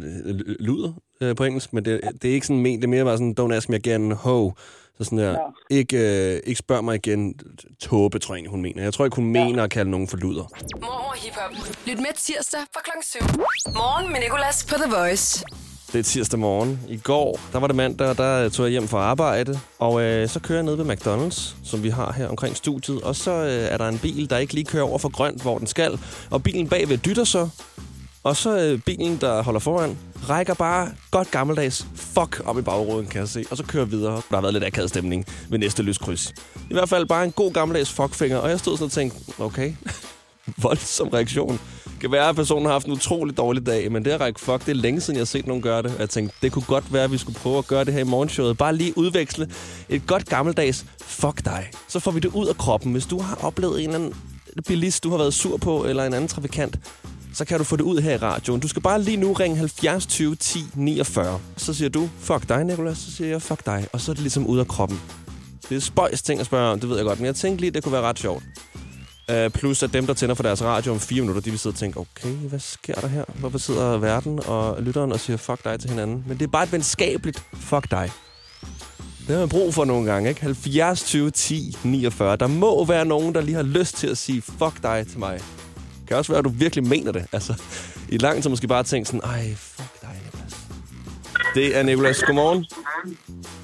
[0.60, 2.81] luder øh, på engelsk, men det, det er ikke sådan ment.
[2.81, 4.51] Det er mere bare sådan, don't ask me again, ho.
[4.97, 5.39] Så sådan der, Nå.
[5.69, 5.97] ikke,
[6.34, 7.36] øh, ikke spørg mig igen,
[7.79, 8.84] tåbe, tror jeg egentlig, hun mener.
[8.84, 10.43] Jeg tror ikke, hun mener at kalde nogen for luder.
[10.81, 11.51] Mormor Hip Hop.
[11.88, 13.19] Lyt med tirsdag fra klokken 7.
[13.73, 15.45] Morgen med Nicolas på The Voice.
[15.93, 16.79] Det er tirsdag morgen.
[16.89, 19.60] I går, der var det mandag, og der tog jeg hjem fra arbejde.
[19.79, 23.01] Og øh, så kører jeg ned ved McDonald's, som vi har her omkring studiet.
[23.01, 25.57] Og så øh, er der en bil, der ikke lige kører over for grønt, hvor
[25.57, 25.99] den skal.
[26.29, 27.49] Og bilen bagved dytter så.
[28.23, 29.97] Og så øh, bilen, der holder foran,
[30.29, 33.45] rækker bare godt gammeldags fuck op i bagruden, kan jeg se.
[33.51, 34.13] Og så kører videre.
[34.13, 36.34] Der har været lidt akavet stemning ved næste lyskryds.
[36.69, 38.38] I hvert fald bare en god gammeldags fuckfinger.
[38.38, 39.73] Og jeg stod sådan og tænkte, okay,
[40.63, 41.60] voldsom reaktion.
[41.86, 44.39] Det kan være, at personen har haft en utrolig dårlig dag, men det at række
[44.39, 45.93] fuck, det er længe siden, jeg har set nogen gøre det.
[45.93, 48.01] Og jeg tænkte, det kunne godt være, at vi skulle prøve at gøre det her
[48.01, 48.57] i morgenshowet.
[48.57, 49.49] Bare lige udveksle
[49.89, 51.71] et godt gammeldags fuck dig.
[51.88, 52.91] Så får vi det ud af kroppen.
[52.91, 54.13] Hvis du har oplevet en eller anden
[54.67, 56.79] bilist, du har været sur på, eller en anden trafikant,
[57.34, 58.62] så kan du få det ud her i radioen.
[58.62, 61.39] Du skal bare lige nu ringe 70 20 10 49.
[61.58, 62.98] Så siger du, fuck dig, Nicolas.
[62.98, 63.88] Så siger jeg, fuck dig.
[63.94, 65.02] Og så er det ligesom ud af kroppen.
[65.70, 67.20] Det er spøjs ting at spørge om, det ved jeg godt.
[67.20, 68.44] Men jeg tænkte lige, det kunne være ret sjovt.
[69.32, 71.74] Uh, plus at dem, der tænder for deres radio om fire minutter, de vil sidde
[71.74, 73.24] og tænke, okay, hvad sker der her?
[73.36, 76.24] Hvorfor sidder verden og lytteren og siger fuck dig til hinanden?
[76.28, 78.12] Men det er bare et venskabeligt fuck dig.
[79.20, 80.41] Det har man brug for nogle gange, ikke?
[80.41, 82.36] 70 20 10 49.
[82.36, 85.41] Der må være nogen, der lige har lyst til at sige fuck dig til mig.
[86.12, 87.26] Kan også være, at du virkelig mener det.
[87.32, 87.62] Altså,
[88.10, 90.58] i lang tid måske bare tænkt sådan, ej, fuck dig, Nicolas.
[91.56, 92.24] Det er Nicolas.
[92.24, 92.65] Godmorgen.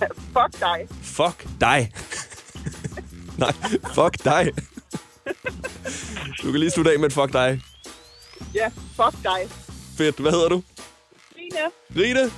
[0.09, 0.87] Fuck dig.
[1.01, 1.91] Fuck dig.
[3.37, 3.53] Nej,
[3.93, 4.51] fuck dig.
[6.41, 7.61] Du kan lige slutte af med et fuck dig.
[8.55, 9.47] Ja, fuck dig.
[9.97, 10.19] Fedt.
[10.19, 10.63] Hvad hedder du?
[11.35, 12.05] Line.
[12.05, 12.31] Rine.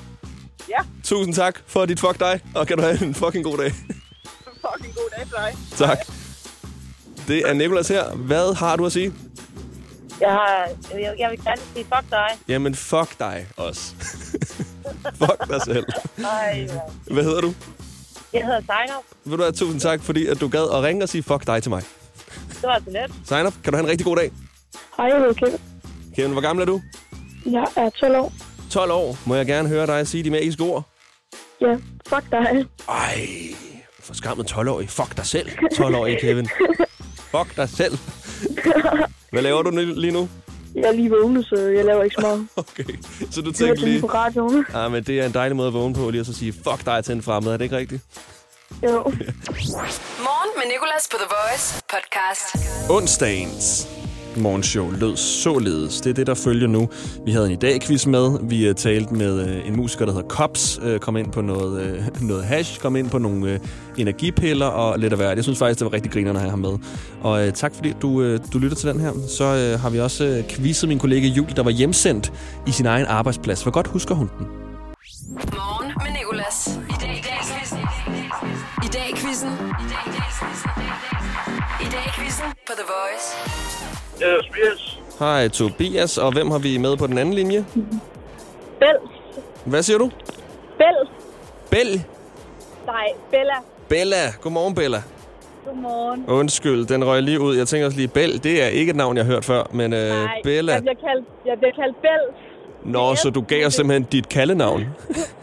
[0.69, 3.72] Ja, Tusind tak for dit fuck dig, og kan du have en fucking god dag.
[3.74, 5.56] fucking god dag til dig.
[5.78, 5.98] Tak.
[7.28, 8.15] Det er Nicolas her.
[8.15, 9.13] Hvad har du at sige?
[10.21, 12.27] Jeg, har, jeg, jeg vil gerne sige fuck dig.
[12.47, 13.93] Jamen, fuck dig også.
[15.21, 15.86] fuck dig selv.
[16.25, 16.67] Ej,
[17.12, 17.53] Hvad hedder du?
[18.34, 18.93] jeg hedder Sejner.
[19.23, 21.63] Ved du hvad, tusind tak, fordi at du gad at ringe og sige fuck dig
[21.63, 21.84] til mig.
[22.49, 23.12] Det var så let.
[23.27, 23.53] Sign up.
[23.63, 24.32] Kan du have en rigtig god dag?
[24.97, 25.60] Hej, jeg hedder Kevin.
[26.15, 26.82] Kevin, hvor gammel er du?
[27.45, 28.34] Jeg er 12 år.
[28.71, 29.17] 12 år.
[29.25, 30.84] Må jeg gerne høre dig sige de magiske ord?
[31.62, 31.73] Ja,
[32.08, 32.65] fuck dig.
[32.89, 33.27] Ej,
[33.99, 34.89] for skammet 12-årig.
[34.89, 36.49] Fuck dig selv, 12-årig Kevin.
[37.34, 37.97] Fuck dig selv.
[39.32, 40.30] Hvad laver du nu- lige nu?
[40.76, 42.48] Jeg er lige vågnet, så jeg laver ikke så meget.
[42.58, 42.84] Okay,
[43.32, 44.02] så du hørte lige lige...
[44.02, 44.65] på radioen.
[44.74, 46.86] Ja, men det er en dejlig måde at vågne på, lige at så sige fuck
[46.86, 47.52] dig til en fremmed.
[47.54, 48.02] Er det ikke rigtigt?
[48.84, 48.89] Jo.
[50.28, 52.46] Morgen med Nicolas på The Voice podcast.
[52.89, 53.88] Onsdagens
[54.38, 56.02] morgenshow lød således.
[56.02, 56.89] Det er det, der følger nu.
[57.26, 58.39] Vi havde en i dag quiz med.
[58.44, 60.80] Vi øh, talte med øh, en musiker, der hedder Kops.
[60.84, 62.80] Øh, kom ind på noget, noget hash.
[62.80, 63.60] Kom ind på nogle
[63.98, 65.36] energipiller og lidt af hvert.
[65.36, 66.78] Jeg synes faktisk, det var rigtig grinerende at have ham med.
[67.22, 69.12] Og tak fordi du, du lytter til den her.
[69.28, 72.34] Så har vi også quizet min kollega Julie, der var hjemsendt
[72.68, 73.63] i sin egen arbejdsplads.
[73.63, 74.48] Hvor godt husker hun den?
[75.30, 76.18] Morgen med
[84.19, 84.99] Jeg hedder Tobias.
[85.19, 87.65] Hej Tobias, og hvem har vi med på den anden linje?
[88.79, 88.97] Bell.
[89.65, 90.12] Hvad siger du?
[90.77, 91.10] Bell.
[91.69, 92.03] Bell.
[92.86, 93.53] Nej, Bella.
[93.89, 94.15] Bella.
[94.41, 95.01] Godmorgen, Bella.
[95.65, 96.25] Godmorgen.
[96.27, 97.55] Undskyld, den røg lige ud.
[97.55, 99.93] Jeg tænker også lige, Bell, det er ikke et navn, jeg har hørt før, men
[99.93, 100.73] øh, Nej, Bella...
[100.73, 102.21] jeg bliver kaldt, jeg bliver kaldt Bell.
[102.93, 104.86] Nå, så du gav os simpelthen dit kaldenavn.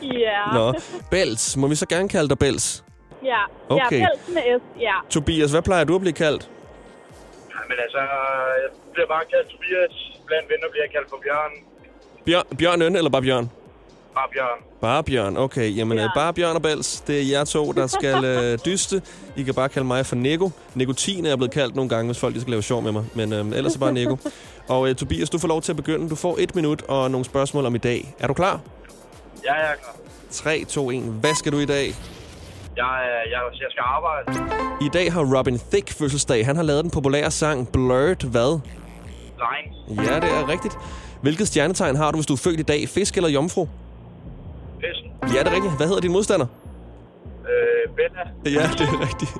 [0.03, 0.55] Ja.
[0.55, 0.73] Nå,
[1.11, 1.57] Bells.
[1.57, 2.85] Må vi så gerne kalde dig Bells?
[3.25, 3.39] Ja.
[3.69, 4.01] Okay.
[4.01, 4.81] Ja, Bell med S.
[4.81, 4.93] Ja.
[5.11, 6.51] Tobias, hvad plejer du at blive kaldt?
[7.69, 7.99] Men altså,
[8.63, 9.95] jeg bliver bare kaldt Tobias.
[10.27, 11.53] Blandt venner bliver jeg kaldt for Bjørn.
[12.27, 13.51] Bjørn, Bjørn eller bare Bjørn?
[14.15, 14.59] Bare Bjørn.
[14.81, 15.77] Bare Bjørn, okay.
[15.77, 16.09] Jamen, ja.
[16.15, 19.03] bare Bjørn og Bells, det er jer to, der skal øh, dyste.
[19.37, 20.51] I kan bare kalde mig for Nego.
[20.75, 23.05] Nikotin er jeg blevet kaldt nogle gange, hvis folk skal lave sjov med mig.
[23.15, 24.17] Men øh, ellers er bare Nego.
[24.75, 26.11] Og øh, Tobias, du får lov til at begynde.
[26.11, 28.15] Du får et minut og nogle spørgsmål om i dag.
[28.19, 28.61] Er du klar?
[29.45, 29.97] Ja, jeg er klar.
[30.31, 31.03] 3, 2, 1.
[31.03, 31.95] Hvad skal du i dag?
[32.77, 34.27] Jeg, er- jeg, jeg skal arbejde.
[34.87, 36.47] I dag har Robin Thicke fødselsdag.
[36.47, 38.61] Han har lavet den populære sang Blurred hvad?
[39.45, 40.09] Lines.
[40.11, 40.79] Ja, det er rigtigt.
[41.23, 42.89] Hvilket stjernetegn har du, hvis du er født i dag?
[42.89, 43.67] Fisk eller jomfru?
[44.81, 45.11] Fisken.
[45.37, 45.77] Ja, det er rigtigt.
[45.77, 46.47] Hvad hedder din modstander?
[47.51, 48.61] Øh, Bella.
[48.61, 49.35] Ja, det er rigtigt.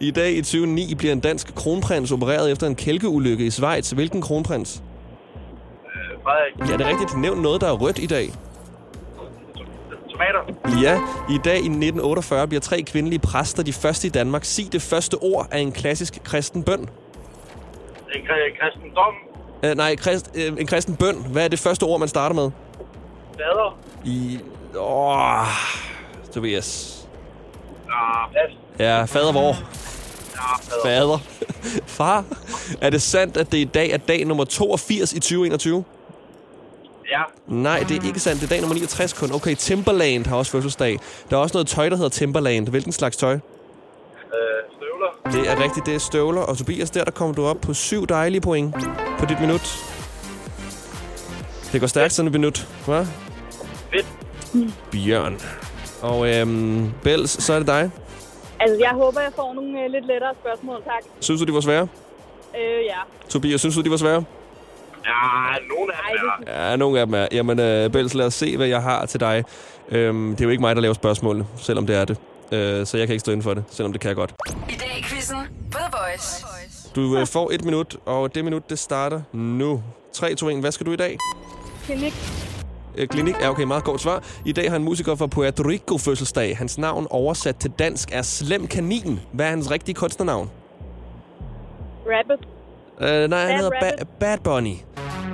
[0.00, 3.90] I dag i 2009 bliver en dansk kronprins opereret efter en kælkeulykke i Schweiz.
[3.90, 4.82] Hvilken kronprins?
[5.86, 6.70] Øh, Frederik.
[6.70, 7.20] Ja, det er rigtigt.
[7.20, 8.30] Nævn noget, der er rødt i dag.
[10.16, 10.80] Tomater.
[10.82, 11.00] Ja,
[11.34, 14.44] i dag i 1948 bliver tre kvindelige præster de første i Danmark.
[14.44, 16.80] Sig det første ord af en klassisk kristen bøn.
[16.80, 16.88] En
[18.22, 19.14] kri- kristendom.
[19.64, 21.26] Uh, nej, krist, uh, en kristen bøn.
[21.32, 22.50] Hvad er det første ord, man starter med?
[23.36, 23.78] Fader.
[24.04, 24.40] I...
[24.78, 25.46] Åh...
[26.34, 26.92] Tobias.
[27.90, 28.56] Ah, pas.
[28.78, 29.56] Ja, fader hvor?
[30.34, 31.18] Ja, Fader.
[31.96, 32.24] Far,
[32.80, 35.84] er det sandt, at det i dag er dag nummer 82 i 2021?
[37.10, 37.22] Ja.
[37.46, 38.40] Nej, det er ikke sandt.
[38.40, 39.32] Det er dag nummer 69 kun.
[39.34, 40.98] Okay, Timberland har også fødselsdag.
[41.30, 42.68] Der er også noget tøj, der hedder Timberland.
[42.68, 43.32] Hvilken slags tøj?
[43.34, 43.40] Øh,
[44.76, 45.40] støvler.
[45.40, 46.40] Det er rigtigt, det er støvler.
[46.40, 48.74] Og Tobias, der, der kommer du op på syv dejlige point
[49.18, 49.76] på dit minut.
[51.72, 53.06] Det går stærkt sådan et minut, hva'?
[53.92, 54.06] Fedt.
[54.92, 55.40] Bjørn.
[56.02, 57.90] Og øhm, Bels, så er det dig.
[58.60, 61.02] Altså, jeg håber, jeg får nogle øh, lidt lettere spørgsmål, tak.
[61.20, 61.88] Synes du, de var svære?
[62.58, 62.98] Øh, ja.
[63.28, 64.24] Tobias, synes du, de var svære?
[65.06, 66.70] Ja, nogle af dem er.
[66.70, 67.26] Ja, nogle af dem er.
[67.32, 69.44] Jamen, øh, Bels, lad os se, hvad jeg har til dig.
[69.88, 72.16] Øhm, det er jo ikke mig, der laver spørgsmålene, selvom det er det.
[72.52, 74.34] Øh, så jeg kan ikke stå inden for det, selvom det kan jeg godt.
[74.68, 75.38] I dag i quizzen
[75.72, 76.46] på The Voice.
[76.96, 79.82] Du øh, får et minut, og det minut, det starter nu.
[80.12, 80.60] 3, 2, 1.
[80.60, 81.18] Hvad skal du i dag?
[81.84, 82.14] Klinik.
[82.96, 84.22] Øh, klinik er okay, meget godt svar.
[84.44, 86.56] I dag har en musiker fra Puerto Rico fødselsdag.
[86.56, 89.20] Hans navn oversat til dansk er Slem Kanin.
[89.32, 90.50] Hvad er hans rigtige kunstnernavn?
[92.06, 92.48] Rabbit.
[93.00, 94.04] Øh, nej, han Bad hedder ba-.
[94.20, 94.74] Bad Bunny.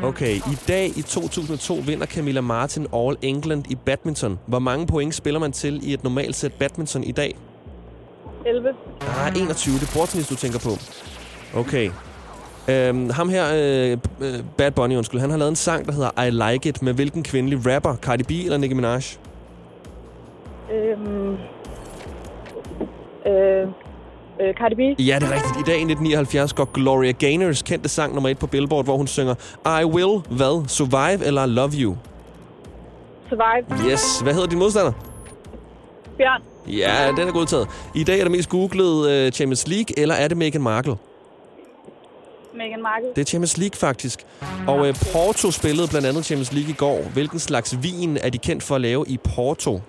[0.03, 4.39] Okay, i dag i 2002 vinder Camilla Martin All England i badminton.
[4.47, 7.37] Hvor mange point spiller man til i et normalt sæt badminton i dag?
[8.47, 8.69] 11.
[9.01, 9.75] Ah, 21.
[9.75, 10.71] Det er bordtennis, du tænker på.
[11.61, 11.91] Okay.
[12.69, 16.23] Øhm, ham her, øh, øh, Bad Bunny, undskyld, han har lavet en sang, der hedder
[16.23, 17.97] I Like It, med hvilken kvindelig rapper?
[17.97, 19.03] Cardi B eller Nicki Minaj?
[20.73, 21.37] Øhm.
[23.27, 23.69] Øh.
[24.41, 24.79] Øh, Cardi B.
[25.01, 25.57] Ja, det er rigtigt.
[25.57, 29.07] I dag i 1979 går Gloria Gaynors kendte sang nummer et på Billboard, hvor hun
[29.07, 29.35] synger
[29.83, 30.69] I Will, hvad?
[30.69, 31.97] Survive eller Love You?
[33.29, 33.91] Survive.
[33.91, 34.21] Yes.
[34.21, 34.93] Hvad hedder din modstander?
[36.19, 36.43] Bjørn.
[36.69, 37.69] Ja, den er godtaget.
[37.95, 40.97] I dag er det mest googlet uh, Champions League, eller er det Meghan Markle?
[42.55, 43.09] Meghan Markle.
[43.17, 44.25] Det er Champions League, faktisk.
[44.67, 47.01] Og uh, Porto spillede blandt andet Champions League i går.
[47.13, 49.81] Hvilken slags vin er de kendt for at lave i Porto?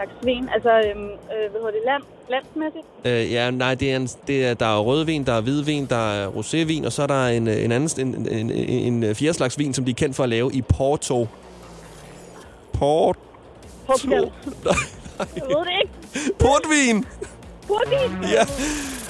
[0.00, 0.48] Slags vin.
[0.54, 1.82] Altså, øhm, øh, hvad hedder det?
[1.86, 2.86] Land, landsmæssigt.
[3.04, 6.12] Uh, ja, nej, det er en, det er, der er rødvin, der er hvidvin, der
[6.12, 9.34] er rosévin, og så er der en, øh, en anden en, en, en, en fjerde
[9.34, 11.26] slags vin, som de er kendt for at lave i Porto.
[12.72, 13.16] Port...
[13.86, 14.20] Portugal.
[15.18, 15.92] Jeg ved det ikke.
[16.38, 17.04] Portvin!
[17.66, 18.24] Portvin.
[18.34, 18.44] Ja.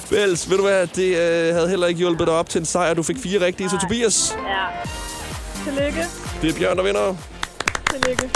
[0.09, 2.93] Vels, ved du hvad, det øh, havde heller ikke hjulpet dig op til en sejr.
[2.93, 4.65] Du fik fire rigtige, så Tobias, Ja.
[5.63, 6.05] Tillykke.
[6.41, 7.15] det er Bjørn, der vinder.
[7.93, 8.29] Tillykke.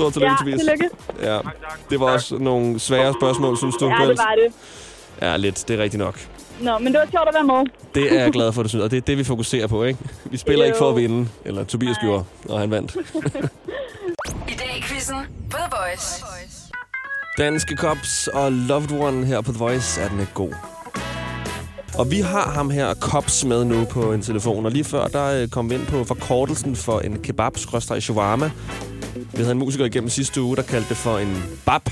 [0.00, 0.60] Stort tillykke, ja, Tobias.
[0.60, 0.88] tillykke.
[1.22, 1.38] Ja,
[1.90, 3.88] det var også nogle svære spørgsmål, synes du?
[3.88, 4.52] Ja, det var det.
[5.22, 5.64] Ja, lidt.
[5.68, 6.18] Det er rigtigt nok.
[6.60, 7.70] Nå, men det var sjovt at være med.
[7.94, 8.82] Det er jeg glad for, du synes.
[8.84, 9.98] Og det er det, vi fokuserer på, ikke?
[10.24, 10.66] Vi spiller Jo.
[10.66, 11.28] ikke for at vinde.
[11.44, 12.06] Eller Tobias Nej.
[12.06, 12.96] gjorde, og han vandt.
[14.52, 15.16] I dag i quizzen
[15.50, 16.24] på The Voice.
[17.38, 20.52] Danske Cops og Loved One her på The Voice er den ikke god.
[21.98, 24.66] Og vi har ham her, Cops, med nu på en telefon.
[24.66, 28.50] Og lige før, der øh, kom vi ind på forkortelsen for en kebab shawarma.
[29.32, 31.82] Vi havde en musiker igennem sidste uge, der kaldte det for en bab.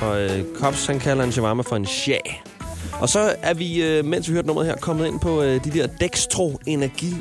[0.00, 2.18] Og øh, Cops, han kalder en shawarma for en sha.
[3.00, 5.70] Og så er vi, øh, mens vi hørte nummeret her, kommet ind på øh, de
[5.70, 7.14] der Dextro Energi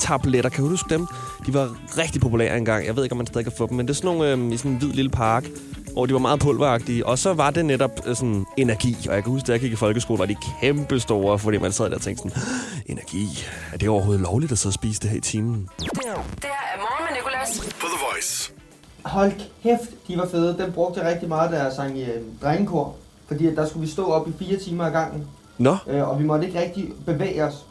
[0.00, 0.50] tabletter.
[0.50, 1.06] Kan du huske dem?
[1.46, 2.86] De var rigtig populære engang.
[2.86, 4.52] Jeg ved ikke, om man stadig kan få dem, men det er sådan nogle øh,
[4.52, 5.44] i sådan en hvid lille park,
[5.92, 7.06] hvor de var meget pulveragtige.
[7.06, 8.96] Og så var det netop øh, sådan energi.
[9.08, 11.72] Og jeg kan huske, da jeg gik i folkeskole, var de kæmpe store, fordi man
[11.72, 12.42] sad der og tænkte sådan,
[12.86, 15.68] energi, er det overhovedet lovligt at sidde og spise det her i timen?
[15.78, 17.58] Det her er morgen med Nicolas.
[17.80, 18.59] På The Voice.
[19.04, 19.32] Hold
[19.62, 20.56] kæft, de var fede.
[20.58, 22.94] Den brugte jeg rigtig meget, da jeg sang i øh, drengekor.
[23.26, 25.26] Fordi at der skulle vi stå op i fire timer ad gangen.
[25.58, 27.64] Nå, Øh, og vi måtte ikke rigtig bevæge os.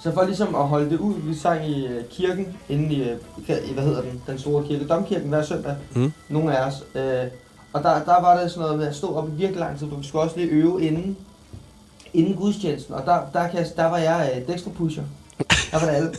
[0.00, 3.16] Så for ligesom at holde det ud, vi sang i øh, kirken, inde i, øh,
[3.74, 6.12] hvad hedder den, den store kirke, Domkirken hver søndag, Mm.
[6.28, 6.74] nogle af os.
[6.94, 7.30] Øh,
[7.72, 9.88] og der, der var det sådan noget med at stå op i virkelig lang tid,
[9.90, 11.16] for vi skulle også lige øve inden,
[12.14, 12.94] inden gudstjenesten.
[12.94, 15.02] Og der, der, kan jeg, der var jeg øh, Dexter Pusher.
[15.70, 16.14] Der var det alle.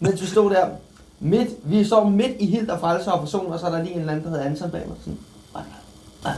[0.00, 0.66] Mens vi stod der,
[1.20, 3.92] midt, vi står midt i helt og frelser og person, og så er der lige
[3.94, 4.96] en eller anden, der hedder Anton bag mig.
[5.00, 5.18] Sådan,
[5.52, 5.62] hvad,
[6.22, 6.32] hvad,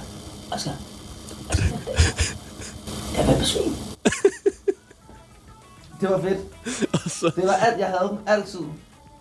[0.49, 0.73] hvad skal
[3.19, 3.27] jeg?
[3.29, 3.75] vil besvime.
[6.01, 6.39] Det var fedt.
[7.37, 8.59] Det var alt, jeg havde dem altid.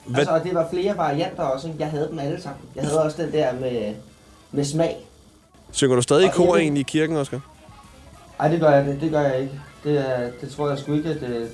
[0.05, 1.67] Hvad- Altså, og det var flere varianter også.
[1.67, 1.79] ikke?
[1.79, 2.61] Jeg havde dem alle sammen.
[2.75, 3.93] Jeg havde også den der med,
[4.51, 5.07] med smag.
[5.71, 7.39] synger du stadig i kor egentlig i kirken, Oscar?
[8.39, 9.59] Ej, det gør jeg, det, det gør jeg ikke.
[9.83, 11.49] Det, det tror jeg sgu ikke, at det,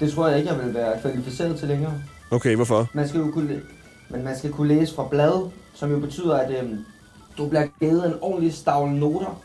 [0.00, 1.92] det tror jeg ikke, jeg vil være kvalificeret til længere.
[2.32, 2.88] Okay, hvorfor?
[2.92, 3.60] Man skal jo kunne,
[4.08, 6.78] men man skal kunne læse fra blad, som jo betyder, at øhm,
[7.38, 9.40] du bliver givet en ordentlig stavle noter.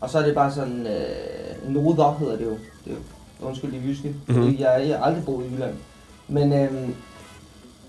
[0.00, 2.50] Og så er det bare sådan, øh, noder hedder det jo.
[2.84, 2.94] Det er
[3.40, 4.08] jo undskyld de jyske.
[4.26, 4.38] Mhm.
[4.38, 4.56] Mm-hmm.
[4.58, 5.74] Jeg, jeg har aldrig boet i Jylland.
[6.28, 6.94] Men øhm,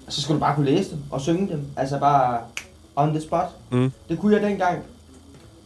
[0.07, 1.61] så skal du bare kunne læse dem og synge dem.
[1.75, 2.39] Altså bare
[2.95, 3.47] on the spot.
[3.71, 3.91] Mm.
[4.09, 4.79] Det kunne jeg dengang.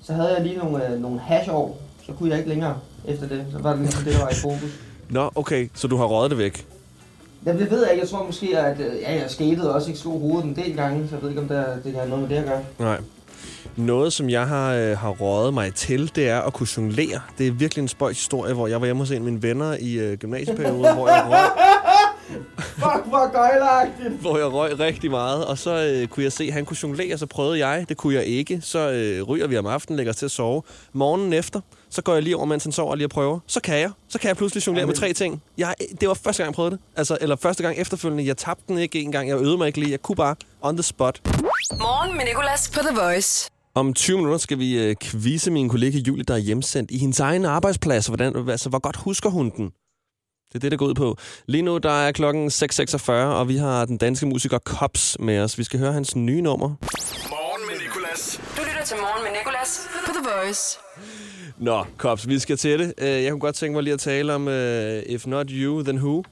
[0.01, 1.81] Så havde jeg lige nogle, øh, nogle hash-år.
[2.05, 3.45] Så kunne jeg ikke længere efter det.
[3.51, 4.79] Så var det ligesom det, der var i fokus.
[5.09, 6.67] Nå, okay, så du har røget det væk.
[7.45, 8.01] Ja, det ved jeg ikke.
[8.01, 11.07] Jeg tror måske, at øh, ja, jeg skatede også ikke slog hovedet en del gange,
[11.09, 12.61] så jeg ved ikke, om der, det har noget med det at gøre.
[12.79, 12.97] Nej.
[13.75, 17.19] Noget, som jeg har, øh, har rådet mig til, det er at kunne jonglere.
[17.37, 19.75] Det er virkelig en spøjs historie, hvor jeg var hjemme hos en af mine venner
[19.79, 21.49] i øh, gymnasieperioden, hvor jeg røg.
[22.57, 24.21] Fuck, hvor gøjlagtigt.
[24.21, 27.17] hvor jeg røg rigtig meget, og så øh, kunne jeg se, at han kunne jonglere,
[27.17, 27.85] så prøvede jeg.
[27.89, 28.61] Det kunne jeg ikke.
[28.61, 30.61] Så øh, ryger vi om aftenen, lægger os til at sove.
[30.93, 33.39] Morgenen efter, så går jeg lige over, mens han sover, og lige og prøver.
[33.47, 33.91] Så kan jeg.
[34.09, 35.43] Så kan jeg pludselig jonglere med tre ting.
[35.57, 36.79] Jeg, det var første gang, jeg prøvede det.
[36.95, 38.25] Altså, eller første gang efterfølgende.
[38.25, 39.29] Jeg tabte den ikke engang.
[39.29, 39.91] Jeg øvede mig ikke lige.
[39.91, 41.21] Jeg kunne bare on the spot.
[41.79, 43.49] Morgen med Nicolas på The Voice.
[43.75, 47.19] Om 20 minutter skal vi øh, quizze min kollega Julie, der er hjemsendt i hendes
[47.19, 48.07] egen arbejdsplads.
[48.07, 49.71] Hvordan, altså, hvor godt husker hun den?
[50.53, 51.17] Det er det, der går ud på.
[51.45, 55.57] Lige nu der er klokken 6.46, og vi har den danske musiker Kops med os.
[55.57, 56.67] Vi skal høre hans nye nummer.
[57.29, 58.41] Morgen med Nicolas.
[58.57, 60.77] Du lytter til Morgen med Nicolas på The Voice.
[61.57, 62.93] Nå, Kops, vi skal til det.
[62.97, 64.53] Øh, Jeg kunne godt tænke mig lige at tale om uh,
[65.13, 66.23] If Not You, Then Who,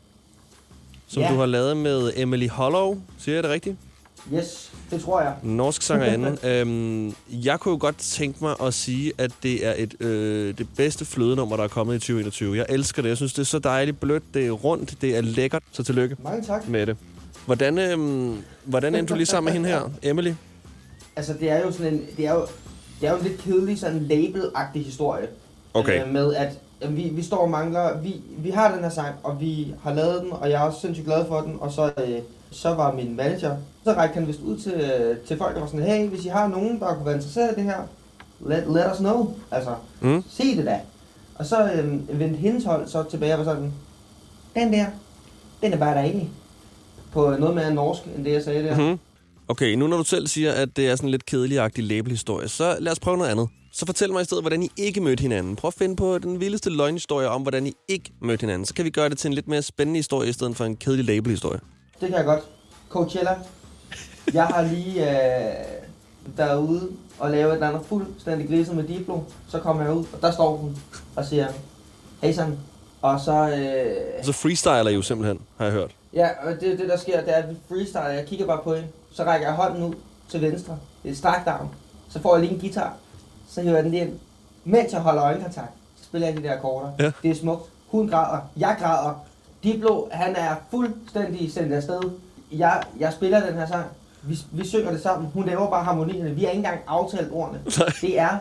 [1.07, 1.29] som Ja.
[1.29, 2.97] du har lavet med Emily Hollow.
[3.19, 3.75] Siger jeg det rigtigt?
[4.33, 5.33] Yes, det tror jeg.
[5.43, 6.37] Norsk sangerinde.
[6.49, 10.67] øhm, jeg kunne jo godt tænke mig at sige, at det er et, øh, det
[10.77, 12.57] bedste flødenummer, der er kommet i 2021.
[12.57, 13.09] Jeg elsker det.
[13.09, 14.23] Jeg synes, det er så dejligt blødt.
[14.33, 15.01] Det er rundt.
[15.01, 15.63] Det er lækkert.
[15.71, 16.67] Så tillykke Mange tak.
[16.67, 16.97] med det.
[17.45, 20.33] Hvordan, øhm, hvordan endte du lige sammen med hende her, Emily?
[21.15, 22.01] Altså, det er jo sådan en...
[22.17, 22.45] Det er jo,
[23.01, 25.27] det er jo en lidt kedelig, sådan label-agtig historie.
[25.73, 26.05] Okay.
[26.05, 28.01] Øh, med at øh, vi, vi står og mangler...
[28.01, 30.79] Vi, vi har den her sang, og vi har lavet den, og jeg er også
[30.81, 31.57] sindssygt glad for den.
[31.59, 32.19] Og så, øh,
[32.51, 33.57] så var min manager...
[33.83, 34.73] Så rækte han vist ud til,
[35.27, 37.55] til folk, der var sådan, hey, hvis I har nogen, der kunne være interesseret i
[37.55, 37.77] det her,
[38.39, 39.33] let, let us know.
[39.51, 40.23] Altså, Mm.
[40.29, 40.79] sig det da.
[41.35, 43.73] Og så øh, vendte hendes hold så tilbage og var sådan,
[44.55, 44.85] den der,
[45.61, 46.29] den er bare dejlig.
[47.11, 48.77] På noget mere norsk, end det jeg sagde der.
[48.77, 48.99] Mm-hmm.
[49.47, 52.91] Okay, nu når du selv siger, at det er sådan lidt kedelig-agtig labelhistorie, så lad
[52.91, 53.47] os prøve noget andet.
[53.73, 55.55] Så fortæl mig i stedet, hvordan I ikke mødte hinanden.
[55.55, 58.65] Prøv at finde på den vildeste løgnhistorie om, hvordan I ikke mødte hinanden.
[58.65, 60.75] Så kan vi gøre det til en lidt mere spændende historie, i stedet for en
[60.75, 61.59] kedelig labelhistorie.
[62.01, 62.43] Det kan jeg godt.
[62.89, 63.37] Coachella.
[64.33, 65.55] Jeg har lige øh,
[66.37, 66.89] derude
[67.19, 69.19] og lavet et eller andet fuldstændig griset med Diplo.
[69.47, 70.77] Så kommer jeg ud, og der står hun
[71.15, 71.47] og siger,
[72.23, 72.57] hey sådan.
[73.01, 75.91] Og så, øh, Så freestyler I jo simpelthen, har jeg hørt.
[76.13, 78.07] ja, og det, det der sker, det er, at vi freestyler.
[78.07, 78.87] Jeg kigger bare på hende.
[79.11, 79.93] Så rækker jeg hånden ud
[80.29, 80.77] til venstre.
[81.03, 81.67] Det er et strakt arm.
[82.09, 82.93] Så får jeg lige en guitar.
[83.49, 84.19] Så hiver jeg den lige ind.
[84.63, 86.91] Mens jeg holder øjenkontakt, så spiller jeg de der akkorder.
[86.99, 87.11] Ja.
[87.23, 87.63] Det er smukt.
[87.87, 88.39] Hun græder.
[88.57, 89.25] Jeg græder.
[89.63, 91.99] Diplo, han er fuldstændig sendt afsted.
[92.51, 93.85] Jeg, jeg spiller den her sang.
[94.23, 95.31] Vi, vi synger det sammen.
[95.33, 96.29] Hun laver bare harmonierne.
[96.35, 97.59] Vi har ikke engang aftalt ordene.
[98.01, 98.37] Det er,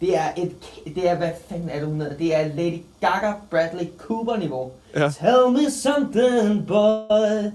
[0.00, 0.52] det er et,
[0.94, 2.16] det er, hvad fanden er det, hun hedder?
[2.16, 4.70] Det er Lady Gaga Bradley Cooper niveau.
[4.96, 5.10] Ja.
[5.10, 7.50] Tell me something, boy.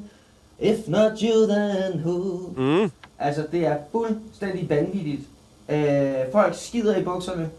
[0.59, 2.37] If not you, then who?
[2.57, 2.91] Mm.
[3.19, 5.21] Altså, det er fuldstændig vanvittigt.
[5.69, 7.49] Øh, folk skider i bukserne.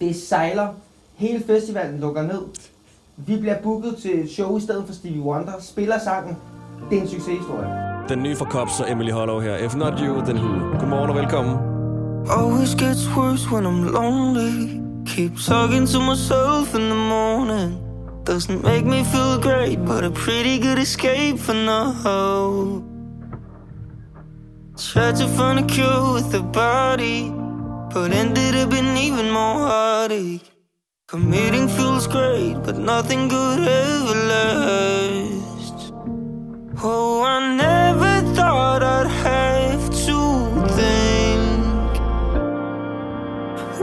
[0.00, 0.68] Det sejler.
[1.14, 2.42] Hele festivalen lukker ned.
[3.16, 5.52] Vi bliver booket til et show i stedet for Stevie Wonder.
[5.60, 6.36] Spiller sangen.
[6.90, 7.68] Det er en succeshistorie.
[8.08, 9.56] Den nye fra Cops og Emily Hollow her.
[9.56, 10.78] If not you, then who.
[10.78, 11.56] Godmorgen og velkommen.
[12.30, 14.80] Always gets worse when I'm lonely.
[15.06, 17.78] Keep talking to myself in the morning.
[18.30, 22.82] Doesn't make me feel great, but a pretty good escape for now.
[24.76, 27.32] Tried to find a cure with the body,
[27.94, 30.51] but ended up in even more heartache.
[31.12, 35.92] Committing feels great, but nothing good ever lasts.
[36.82, 40.18] Oh, I never thought I'd have to
[40.78, 42.00] think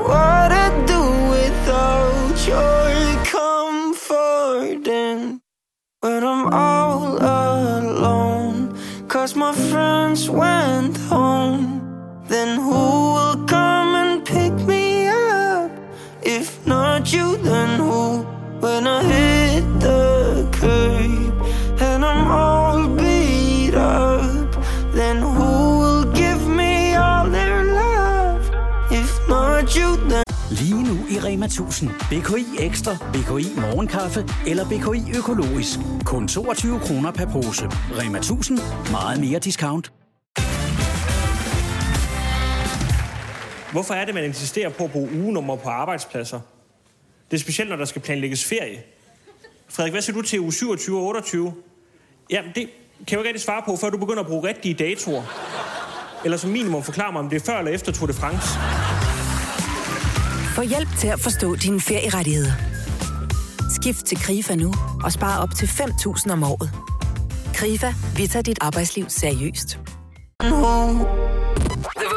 [0.08, 1.04] what I'd do
[1.36, 2.90] without your
[3.36, 5.22] comforting
[6.00, 8.74] when I'm all alone.
[9.08, 10.99] Cause my friends went
[30.52, 31.90] Lige nu i Rema 1000.
[31.90, 35.80] BKI Ekstra, BKI Morgenkaffe eller BKI Økologisk.
[36.06, 37.66] Kun 22 kroner per pose.
[38.00, 38.60] Rema 1000.
[38.92, 39.92] Meget mere discount.
[43.72, 46.40] Hvorfor er det, man insisterer på at bruge ugenummer på arbejdspladser?
[47.32, 48.84] Det er specielt, når der skal planlægges ferie.
[49.70, 51.54] Frederik, hvad siger du til uge 27 og 28?
[52.30, 54.74] Jamen, det kan jeg jo ikke rigtig svare på, før du begynder at bruge rigtige
[54.74, 55.24] datoer.
[56.24, 58.50] Eller som minimum forklare mig, om det er før eller efter Tour de France.
[60.60, 62.52] Få hjælp til at forstå dine ferierettigheder.
[63.70, 66.72] Skift til KRIFA nu og spar op til 5.000 om året.
[67.54, 69.80] KRIFA, vi tager dit arbejdsliv seriøst.
[70.42, 70.50] The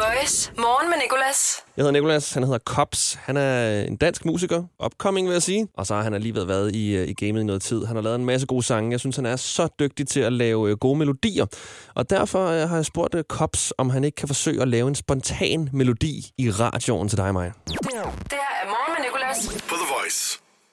[0.03, 0.53] Voice.
[0.59, 1.63] Morgen med Nicolas.
[1.77, 3.19] Jeg hedder Nikolas, han hedder Kops.
[3.23, 5.69] Han er en dansk musiker, upcoming vil jeg sige.
[5.75, 7.85] Og så har han alligevel været i, øh, i gamet i noget tid.
[7.85, 8.91] Han har lavet en masse gode sange.
[8.91, 11.47] Jeg synes, han er så dygtig til at lave øh, gode melodier.
[11.95, 14.95] Og derfor øh, har jeg spurgt Kops, om han ikke kan forsøge at lave en
[14.95, 17.53] spontan melodi i radioen til dig og mig.
[17.67, 19.49] Det her er Morgen med Nicolas.
[19.69, 20.19] på The Voice.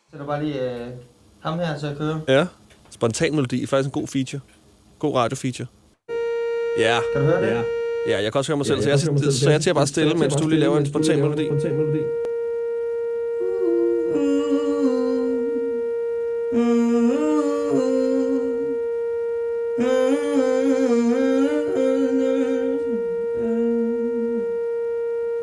[0.10, 0.88] Så er der bare lige øh,
[1.44, 2.22] ham her til at køre.
[2.28, 2.46] Ja.
[2.90, 4.42] Spontan melodi er faktisk en god feature.
[5.00, 5.68] God radiofeature.
[6.80, 7.00] Ja.
[7.14, 7.56] Kan du høre det?
[7.56, 7.79] Ja.
[8.08, 9.50] Ja, jeg kan også høre mig selv, Ja, så, jeg jeg, høre mig selv, så
[9.50, 11.44] jeg tager bare stille, mens du lige laver en spontan melodi.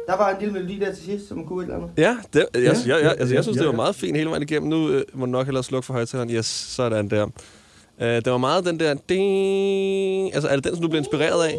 [0.07, 1.90] Der var en lille melodi der til sidst, som kunne et eller andet.
[1.98, 3.76] Ja, det, jeg, Ja, jeg, jeg, ja, altså, jeg synes, ja, det var ja.
[3.76, 4.68] meget fint hele vejen igennem.
[4.68, 6.30] Nu øh, må du nok hellere slukke for højtaleren.
[6.30, 7.24] Yes, sådan der.
[7.24, 8.94] Uh, det var meget den der...
[9.09, 10.34] Ding.
[10.34, 11.57] Altså, er det den, som du blev inspireret af?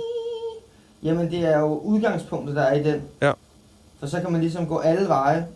[1.03, 3.01] Jamen, det er jo udgangspunktet, der er i den.
[3.21, 3.31] Ja.
[3.99, 5.47] For så kan man ligesom gå alle veje.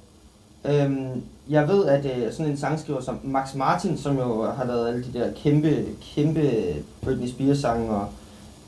[0.65, 4.87] Øhm, jeg ved, at øh, sådan en sangskriver som Max Martin, som jo har lavet
[4.87, 5.85] alle de der kæmpe,
[6.15, 8.07] kæmpe Britney Spears sange og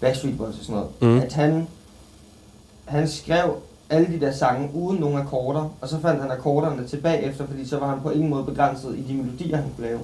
[0.02, 1.22] Backstreet Boys og sådan noget, Mhm.
[1.22, 1.68] at han,
[2.86, 3.56] han skrev
[3.90, 7.68] alle de der sange uden nogen akkorder, og så fandt han akkorderne tilbage efter, fordi
[7.68, 10.00] så var han på ingen måde begrænset i de melodier, han kunne lave.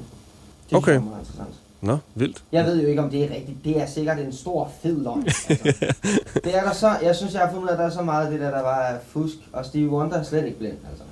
[0.69, 0.85] Det Okay.
[0.85, 1.55] synes jeg er meget interessant.
[1.81, 2.43] Nå, vildt.
[2.51, 3.57] Jeg ved jo ikke, om det er rigtigt.
[3.65, 5.23] Det er sikkert en stor fed løgn.
[5.25, 5.47] Altså.
[6.43, 8.01] det er der så, jeg synes, jeg har fundet ud af, at der er så
[8.01, 9.35] meget af det der, der var fusk.
[9.53, 11.03] Og Stevie Wonder er slet ikke blind, altså.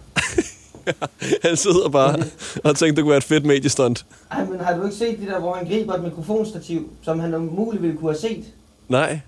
[1.47, 2.15] Han sidder bare
[2.63, 4.05] og tænkte, det kunne være et fedt mediestunt.
[4.31, 7.33] Ej, men har du ikke set det der, hvor han griber et mikrofonstativ, som han
[7.33, 8.45] umuligt ville kunne have set?
[8.89, 9.19] Nej.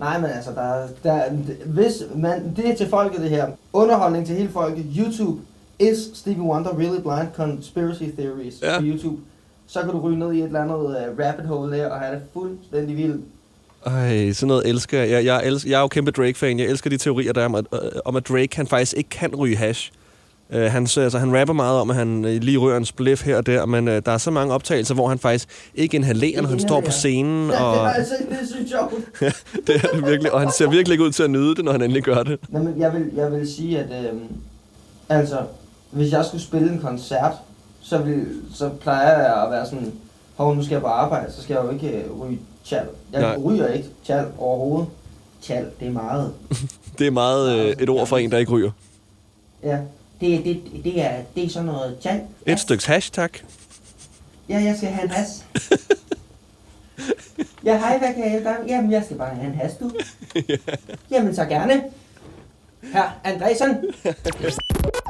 [0.00, 1.22] Nej, men altså, der, der,
[1.66, 3.48] hvis man, det er til folket det her.
[3.72, 4.86] Underholdning til hele folket.
[4.98, 5.40] YouTube.
[5.78, 7.28] Is Stevie Wonder really blind?
[7.36, 8.78] Conspiracy theories Ja.
[8.78, 9.16] på YouTube.
[9.68, 12.14] Så kan du ryge ned i et eller andet uh, rabbit hole der, og have
[12.14, 13.24] det fuldstændig vildt.
[13.86, 15.10] Ej, sådan noget elsker jeg.
[15.10, 16.58] Jeg, jeg, elsker, jeg er jo kæmpe Drake-fan.
[16.58, 19.10] Jeg elsker de teorier, der er om, at, øh, om, at Drake han faktisk ikke
[19.10, 19.92] kan ryge hash.
[20.54, 23.24] Uh, han, så, altså, han rapper meget om, at han øh, lige rører en spliff
[23.24, 26.42] her og der, men uh, der er så mange optagelser, hvor han faktisk ikke inhalerer,
[26.42, 27.50] når han står på scenen.
[27.50, 28.94] Ja, Og, det er altså det så sjovt.
[29.66, 31.72] det er det virkelig, og han ser virkelig ikke ud til at nyde det, når
[31.72, 32.38] han endelig gør det.
[32.48, 34.20] Nå, men jeg vil, jeg vil sige, at øhm,
[35.08, 35.38] altså,
[35.90, 37.32] hvis jeg skulle spille en koncert,
[37.88, 39.92] så, vil, så plejer jeg at være sådan,
[40.36, 42.86] hov, nu skal jeg på arbejde, så skal jeg jo ikke øh, ryge tjal.
[43.12, 43.36] Jeg Nej.
[43.36, 44.88] Ryger ikke tjal overhovedet.
[45.42, 46.34] Tjal, det er meget.
[46.98, 48.70] Det er meget øh, et ord for en, der ikke ryger.
[49.62, 49.78] Ja,
[50.20, 52.20] det, det, det, er, det er sådan noget tjal.
[52.46, 53.38] Et stykke hash, tak.
[54.48, 55.44] Ja, jeg skal have en has.
[57.64, 58.56] ja, hej, hvad kan jeg hjælpe dig?
[58.68, 59.90] Jamen, jeg skal bare have en has, du.
[61.10, 61.82] Jamen, så gerne.
[62.82, 63.68] Her, Andresen.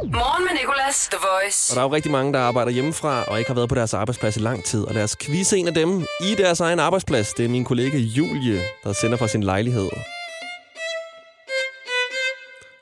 [0.05, 1.73] Morgen med Nicolas, The Voice.
[1.73, 3.95] Og der er jo rigtig mange, der arbejder hjemmefra og ikke har været på deres
[3.95, 4.85] arbejdsplads i lang tid.
[4.85, 7.33] Og lad os quizze en af dem i deres egen arbejdsplads.
[7.33, 9.89] Det er min kollega Julie, der sender fra sin lejlighed.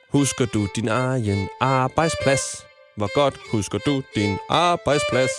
[0.09, 2.65] Husker du din egen arbejdsplads?
[2.95, 5.31] Hvor godt husker du din arbejdsplads?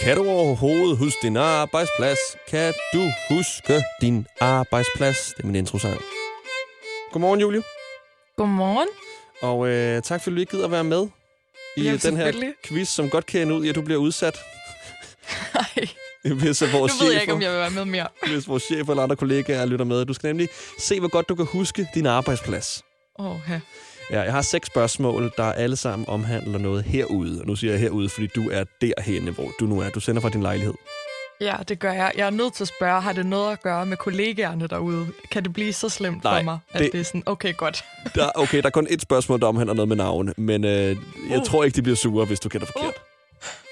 [0.00, 2.18] Kan du overhovedet huske din arbejdsplads?
[2.48, 5.32] Kan du huske din arbejdsplads?
[5.36, 6.00] Det er min introsang.
[7.12, 7.62] Godmorgen, Julie.
[8.36, 8.88] Godmorgen.
[9.42, 11.06] Og øh, tak fordi du ikke gider at være med
[11.76, 14.38] i Jamen, den her quiz, som godt kan ende ud i, at du bliver udsat.
[15.54, 15.88] Nej.
[16.34, 18.08] Hvis vores Nu ved chefer, jeg ikke, om jeg vil være med mere.
[18.32, 20.04] hvis vores chef eller andre kollegaer lytter med.
[20.04, 22.82] Du skal nemlig se, hvor godt du kan huske din arbejdsplads.
[23.18, 23.60] Åh, oh, ja.
[24.10, 27.40] Ja, jeg har seks spørgsmål, der alle sammen omhandler noget herude.
[27.40, 29.90] Og nu siger jeg herude, fordi du er derhenne, hvor du nu er.
[29.90, 30.74] Du sender fra din lejlighed.
[31.40, 32.12] Ja, det gør jeg.
[32.16, 35.06] Jeg er nødt til at spørge, har det noget at gøre med kollegaerne derude?
[35.32, 37.00] Kan det blive så slemt Nej, for mig, at det- det...
[37.00, 37.84] er sådan, okay, godt.
[38.14, 40.34] Der, okay, der er kun et spørgsmål, der omhandler noget med navne.
[40.36, 40.96] Men øh,
[41.30, 41.44] jeg Uh.
[41.44, 42.94] tror ikke, de bliver sure, hvis du gætter forkert.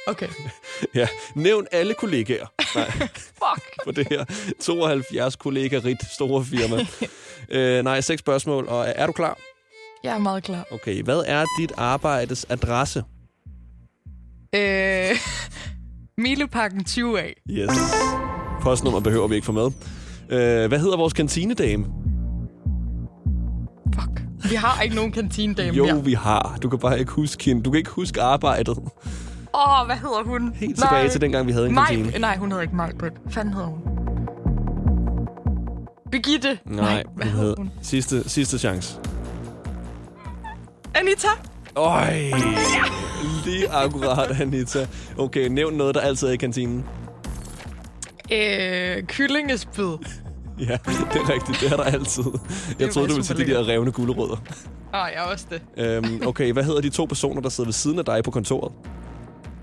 [0.07, 0.29] Okay.
[0.95, 2.47] Ja, nævn alle kollegaer.
[2.75, 2.91] Nej.
[3.43, 3.85] Fuck.
[3.85, 4.25] På det her
[4.61, 6.87] 72 kollegerigt store firma.
[7.59, 8.69] øh, nej, seks spørgsmål.
[8.69, 9.39] Og er du klar?
[10.05, 10.67] Jeg er meget klar.
[10.71, 13.05] Okay, hvad er dit arbejdes adresse?
[14.55, 15.17] Øh,
[16.19, 17.33] Mileparken 20A.
[17.51, 17.71] Yes.
[18.61, 19.67] Postnummer behøver vi ikke få med.
[20.29, 21.85] Øh, hvad hedder vores kantinedame?
[24.51, 26.05] Vi har ikke nogen kantinedame Jo, mere.
[26.05, 26.59] vi har.
[26.63, 27.63] Du kan bare ikke huske hende.
[27.63, 28.69] Du kan ikke huske arbejdet.
[28.79, 30.53] Åh, oh, hvad hedder hun?
[30.55, 32.19] Helt tilbage til dengang, vi havde en Maj- kantine.
[32.19, 33.13] Nej, hun hedder ikke Majbrit.
[33.23, 33.81] Hvad fanden hedder hun?
[36.13, 36.59] Birgitte.
[36.67, 37.71] Nej, hvad hun hedder hed hun?
[37.83, 38.99] sidste, sidste chance.
[40.95, 41.29] Anita.
[41.77, 42.15] Øj,
[43.45, 44.87] lige akkurat, Anita.
[45.19, 46.85] Okay, nævn noget, der altid er i kantinen.
[48.33, 49.97] Øh, kyllingespyd.
[50.59, 50.79] Ja,
[51.13, 51.61] det er rigtigt.
[51.61, 52.25] Det er der altid.
[52.79, 54.37] Jeg troede, du ville sige de der revne gulerødder.
[54.95, 55.63] Åh, jeg også det.
[55.77, 58.73] Øhm, okay, hvad hedder de to personer, der sidder ved siden af dig på kontoret?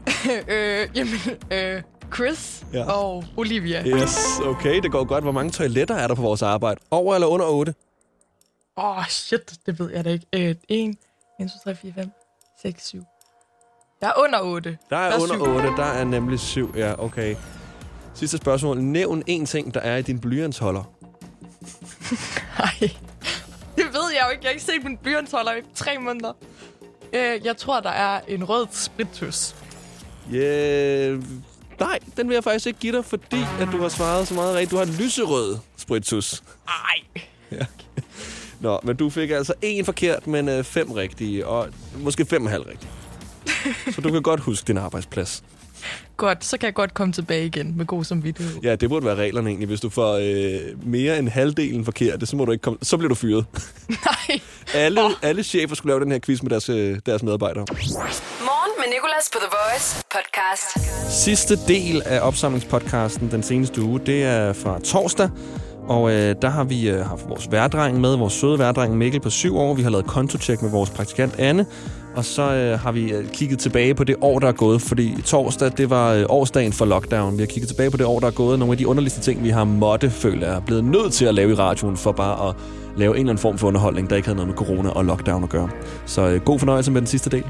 [0.47, 1.19] øh, jamen,
[1.51, 1.81] øh,
[2.13, 2.91] Chris ja.
[2.91, 3.87] og Olivia.
[3.87, 5.23] Yes, okay, det går godt.
[5.23, 6.81] Hvor mange toiletter er der på vores arbejde?
[6.91, 7.73] Over eller under 8?
[8.77, 10.25] Åh, oh, shit, det ved jeg da ikke.
[10.33, 10.95] Øh, 1,
[11.41, 12.11] 1, 2, 3, 4, 5,
[12.61, 13.03] 6, 7.
[14.01, 14.77] Jeg er under 8.
[14.89, 15.41] Der er, under syv.
[15.41, 16.73] 8, der er nemlig 7.
[16.75, 17.35] Ja, okay.
[18.13, 18.81] Sidste spørgsmål.
[18.81, 20.83] Nævn en ting, der er i din blyantsholder.
[23.77, 24.43] Det ved jeg jo ikke.
[24.43, 26.33] Jeg har ikke set min blyantholder i tre måneder.
[27.13, 29.55] Øh, jeg tror, der er en rød sprittøs.
[30.33, 31.21] Yeah,
[31.81, 34.55] Nej, den vil jeg faktisk ikke give dig, fordi at du har svaret så meget
[34.55, 34.71] rigtigt.
[34.71, 36.43] Du har en lyserød sprittus.
[36.67, 37.23] Ej.
[37.51, 37.65] Ja.
[38.61, 42.51] Nå, men du fik altså en forkert, men øh, fem rigtige, og måske fem og
[42.51, 42.91] halv rigtige.
[43.91, 45.43] Så du kan godt huske din arbejdsplads.
[46.17, 48.55] Godt, så kan jeg godt komme tilbage igen med god samvittighed.
[48.63, 49.67] Ja, det burde være reglerne egentlig.
[49.67, 52.79] Hvis du får øh, mere end halvdelen forkert, så må du ikke komme.
[52.81, 53.45] Så bliver du fyret.
[53.89, 54.39] Nej.
[54.73, 57.65] alle, alle chefer skulle lave den her quiz med deres, øh, deres medarbejdere.
[57.69, 61.23] Morgen med Nicolas på The Voice podcast.
[61.23, 65.29] Sidste del af opsamlingspodcasten den seneste uge, det er fra torsdag.
[65.87, 69.29] Og øh, der har vi øh, haft vores værdreng med, vores søde værdreng Mikkel på
[69.29, 69.73] syv år.
[69.73, 71.65] Vi har lavet kontotjek med vores praktikant Anne.
[72.15, 74.81] Og så øh, har vi øh, kigget tilbage på det år, der er gået.
[74.81, 77.37] Fordi torsdag, det var øh, årsdagen for lockdown.
[77.37, 78.59] Vi har kigget tilbage på det år, der er gået.
[78.59, 81.51] Nogle af de underligste ting, vi har måtte føle, er blevet nødt til at lave
[81.51, 82.55] i radioen, for bare at
[82.97, 85.43] lave en eller anden form for underholdning, der ikke havde noget med corona og lockdown
[85.43, 85.69] at gøre.
[86.05, 87.43] Så øh, god fornøjelse med den sidste del.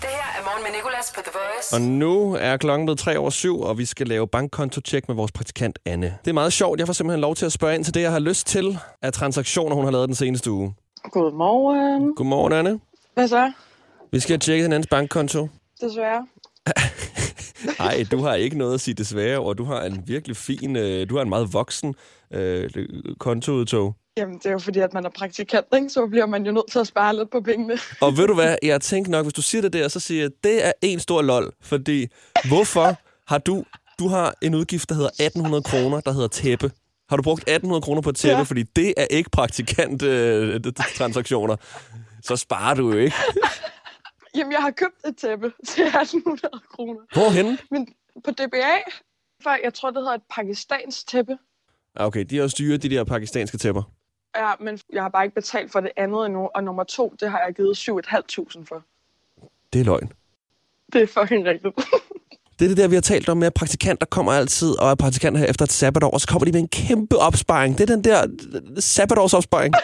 [0.00, 1.74] Det her er Morgen med Nicolas på The Voice.
[1.74, 5.32] Og nu er klokken blevet 3 over 7, og vi skal lave bankkonto-tjek med vores
[5.32, 6.18] praktikant Anne.
[6.24, 6.78] Det er meget sjovt.
[6.78, 9.12] Jeg får simpelthen lov til at spørge ind til det, jeg har lyst til af
[9.12, 10.74] transaktioner, hun har lavet den seneste uge.
[11.02, 12.14] Godmorgen.
[12.16, 12.80] Godmorgen, Anne.
[13.14, 13.52] Hvad så?
[14.12, 15.48] Vi skal have tjekket hinandens bankkonto.
[15.80, 16.26] Desværre.
[17.78, 19.54] Nej, du har ikke noget at sige desværre over.
[19.54, 21.94] Du har en virkelig fin, øh, du har en meget voksen
[22.32, 22.70] øh,
[23.18, 23.94] kontoudtog.
[24.18, 25.90] Jamen, det er jo fordi, at man er praktikant, ikke?
[25.90, 27.78] så bliver man jo nødt til at spare lidt på pengene.
[28.00, 30.30] Og ved du hvad, jeg tænker nok, hvis du siger det der, så siger jeg,
[30.44, 31.52] det er en stor lol.
[31.60, 32.06] Fordi,
[32.48, 32.96] hvorfor
[33.26, 33.64] har du,
[33.98, 36.70] du har en udgift, der hedder 1800 kroner, der hedder tæppe.
[37.08, 38.36] Har du brugt 1800 kroner på et tæppe?
[38.36, 38.42] Ja.
[38.42, 40.60] Fordi det er ikke praktikant øh,
[40.96, 41.56] transaktioner.
[42.22, 43.16] Så sparer du jo ikke.
[44.36, 47.00] Jamen, jeg har købt et tæppe til 1800 kroner.
[47.12, 47.58] Hvorhenne?
[47.70, 47.88] Men
[48.24, 48.76] på DBA,
[49.42, 51.32] for jeg tror, det hedder et pakistansk tæppe.
[51.96, 53.82] Ah, Okay, de har jo styret de der pakistanske tæpper.
[54.36, 56.50] Ja, men jeg har bare ikke betalt for det andet endnu.
[56.54, 58.82] Og nummer to, det har jeg givet 7.500 for.
[59.72, 60.12] Det er løgn.
[60.92, 61.74] Det er fucking rigtigt.
[62.58, 64.94] Det er det der, vi har talt om med, at praktikanter kommer altid, og er
[64.94, 67.78] praktikanter her efter et sabbatår, og så kommer de med en kæmpe opsparing.
[67.78, 68.26] Det er den der
[68.78, 69.74] sabbatårsopsparing.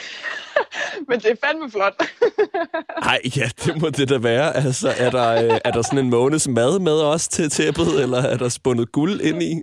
[1.09, 2.03] men det er fandme flot.
[3.05, 4.57] Nej, ja, det må det da være.
[4.57, 8.19] Altså, er der, øh, er der sådan en måneds mad med os til tæppet, eller
[8.19, 9.63] er der spundet guld ind i?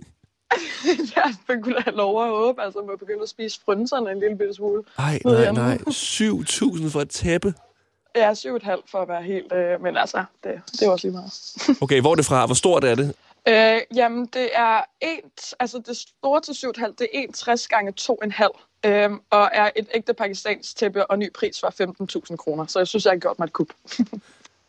[1.16, 4.54] jeg begynder at lov at håbe, altså må begynde at spise frønserne en lille bitte
[4.54, 4.82] smule.
[4.98, 5.78] Nej, Ved nej, nej.
[5.88, 7.54] 7.000 for et tæppe.
[8.16, 9.52] Ja, 7,5 for at være helt...
[9.52, 11.54] Øh, men altså, det, det er også lige meget.
[11.82, 12.46] Okay, hvor er det fra?
[12.46, 13.14] Hvor stort er det?
[13.48, 15.30] Øh, jamen, det er en,
[15.60, 18.48] altså det store til 7,5, det er 61 gange 2,5.
[18.86, 21.74] Øhm, og er et ægte pakistansk tæppe, og ny pris var
[22.30, 22.66] 15.000 kroner.
[22.66, 23.68] Så jeg synes, jeg har gjort mig et kup.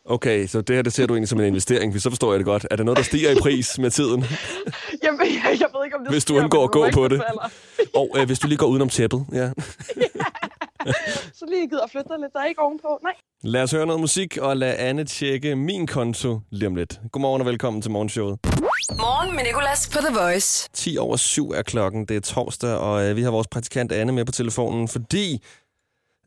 [0.06, 2.38] Okay, så det her, det ser du egentlig som en investering, for så forstår jeg
[2.38, 2.66] det godt.
[2.70, 4.24] Er det noget, der stiger i pris med tiden,
[5.04, 7.22] Jamen, jeg, jeg ved ikke, om det hvis du undgår at gå på det?
[8.00, 9.50] Og øh, hvis du lige går udenom tæppet, ja.
[11.38, 12.32] Så lige gider flytte dig lidt.
[12.32, 12.98] Der er ikke ovenpå.
[13.02, 13.12] Nej.
[13.42, 17.00] Lad os høre noget musik, og lad Anne tjekke min konto lige om lidt.
[17.12, 18.38] Godmorgen og velkommen til morgenshowet.
[18.90, 20.68] Morgen med Nicolas på The Voice.
[20.72, 24.12] 10 over 7 er klokken, det er torsdag, og øh, vi har vores praktikant Anne
[24.12, 25.42] med på telefonen, fordi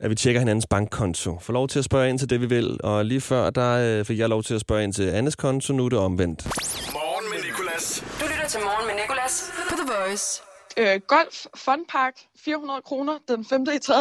[0.00, 1.38] at vi tjekker hinandens bankkonto.
[1.38, 4.04] Får lov til at spørge ind til det, vi vil, og lige før, der øh,
[4.04, 6.44] fik jeg lov til at spørge ind til Annes konto, nu er det omvendt.
[6.92, 8.04] Morgen med Nicolas.
[8.20, 10.42] Du lytter til Morgen med Nicolas på The Voice.
[10.76, 13.62] Øh, golf Fun Park, 400 kroner den 5.
[13.76, 13.94] i 3.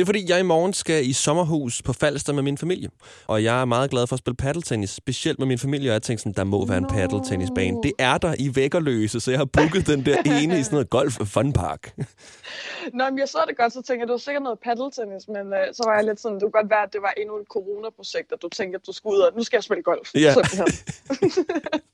[0.00, 2.88] Det er fordi, jeg i morgen skal i sommerhus på Falster med min familie.
[3.26, 5.90] Og jeg er meget glad for at spille paddeltennis, specielt med min familie.
[5.90, 7.82] Og jeg tænkte sådan, der må være en paddeltennisbane.
[7.82, 10.90] Det er der i Vækkerløse, så jeg har booket den der ene i sådan noget
[10.90, 11.94] golf fun park.
[12.98, 15.46] Nå, men jeg så det godt, så tænkte jeg, det var sikkert noget paddeltennis, men
[15.58, 17.46] øh, så var jeg lidt sådan, det kunne godt være, at det var endnu et
[17.48, 20.14] corona-projekt, at du tænkte, at du skulle ud og nu skal jeg spille golf.
[20.14, 20.34] Ja.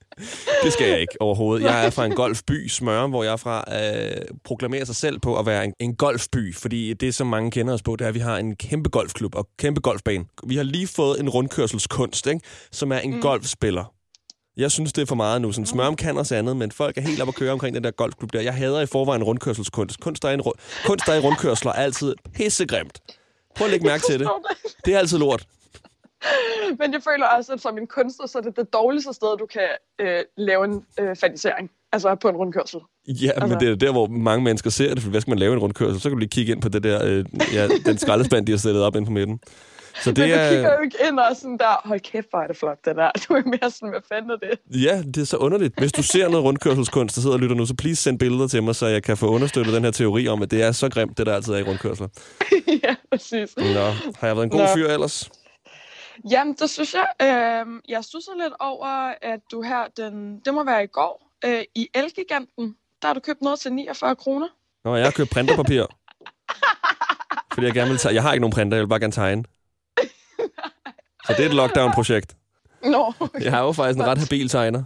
[0.64, 1.64] Det skal jeg ikke overhovedet.
[1.64, 5.38] Jeg er fra en golfby, Smørum, hvor jeg er fra, øh, proklamerer sig selv på
[5.38, 6.54] at være en, en golfby.
[6.54, 9.34] Fordi det, som mange kender os på, det er, at vi har en kæmpe golfklub
[9.34, 10.24] og kæmpe golfbane.
[10.46, 12.40] Vi har lige fået en rundkørselskunst, ikke?
[12.72, 13.20] som er en mm.
[13.20, 13.92] golfspiller.
[14.56, 15.52] Jeg synes, det er for meget nu.
[15.52, 17.90] Sådan, Smørum kan også andet, men folk er helt op at køre omkring den der
[17.90, 18.40] golfklub der.
[18.40, 20.00] Jeg hader i forvejen rundkørselskunst.
[20.00, 23.00] Kunst, der er, en, ru- kunst, der er i rundkørsler er altid pissegrimt.
[23.56, 24.28] Prøv at lægge mærke til det.
[24.84, 25.46] Det er altid lort.
[26.80, 29.46] Men jeg føler også, at som en kunstner, så er det det dårligste sted, du
[29.46, 29.68] kan
[30.00, 31.70] øh, lave en øh, fanisering.
[31.92, 32.80] Altså på en rundkørsel.
[33.08, 33.46] Ja, altså.
[33.46, 35.58] men det er der, hvor mange mennesker ser det, for hvad skal man lave en
[35.58, 36.00] rundkørsel?
[36.00, 38.58] Så kan du lige kigge ind på det der, øh, ja, den skraldespand, de har
[38.58, 39.40] stillet op ind på midten.
[40.02, 42.38] Så Det Men du kigger er, jo ikke ind og sådan der, hold kæft, hvor
[42.38, 43.10] er det flot, det der.
[43.28, 44.82] Du er mere sådan, hvad fanden er det?
[44.82, 45.78] ja, det er så underligt.
[45.78, 48.62] Hvis du ser noget rundkørselskunst, der sidder og lytter nu, så please send billeder til
[48.62, 51.18] mig, så jeg kan få understøttet den her teori om, at det er så grimt,
[51.18, 52.08] det der altid er i rundkørsler.
[52.84, 53.56] ja, præcis.
[53.56, 53.64] Nå,
[54.18, 54.66] har jeg været en god Nå.
[54.74, 55.30] fyr ellers?
[56.30, 57.06] Jamen, det synes jeg.
[57.22, 61.62] Øh, jeg synes lidt over, at du her, den, det må være i går, øh,
[61.74, 64.48] i Elgiganten, der har du købt noget til 49 kroner.
[64.84, 65.84] Nå, jeg har købt printerpapir.
[67.54, 68.14] Fordi jeg gerne vil tage...
[68.14, 69.44] Jeg har ikke nogen printer, jeg vil bare gerne tegne.
[71.26, 72.36] Så det er et lockdown-projekt.
[72.84, 73.40] Nå, okay.
[73.44, 74.84] Jeg har jo faktisk en ret habil tegner.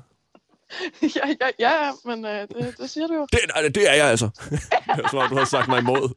[1.16, 3.26] ja, ja, ja, men øh, det, det siger du jo.
[3.32, 4.30] Det, nej, det er jeg altså.
[4.88, 6.14] Er som om, du har sagt mig imod.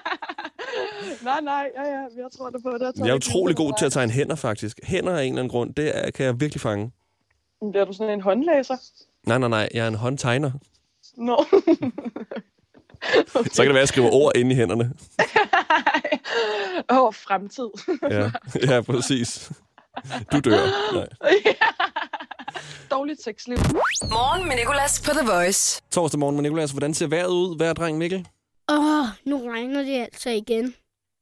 [1.22, 2.92] nej, nej, ja, ja, jeg tror det på det.
[2.96, 4.80] Jeg er utrolig god til at tegne hænder, faktisk.
[4.82, 6.92] Hænder af en eller anden grund, det er, kan jeg virkelig fange.
[7.70, 8.76] Bliver du sådan en håndlæser?
[9.26, 9.68] Nej, nej, nej.
[9.74, 10.50] Jeg er en håndtegner.
[11.16, 11.44] Nå.
[13.52, 14.92] Så kan det være, at jeg skriver ord ind i hænderne.
[16.90, 17.68] Åh, oh, fremtid.
[18.10, 18.30] Ja,
[18.74, 19.52] ja præcis.
[20.32, 20.92] Du dør.
[20.92, 21.06] Nej.
[22.90, 23.58] Dårligt sexliv.
[24.02, 25.82] Morgen med Nicolas på The Voice.
[25.90, 26.70] Torsdag morgen med Nicolas.
[26.70, 27.56] Hvordan ser vejret ud?
[27.56, 28.28] Hver dreng, Mikkel?
[28.70, 30.74] Åh, oh, nu regner det altså igen.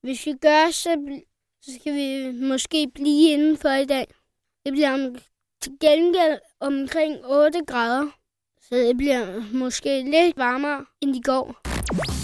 [0.02, 1.20] Hvis vi gør, så,
[1.62, 4.06] så skal vi måske blive indenfor i dag.
[4.64, 5.16] Det bliver om,
[5.62, 8.06] til gengæld omkring 8 grader.
[8.68, 11.56] Så det bliver måske lidt varmere end i går.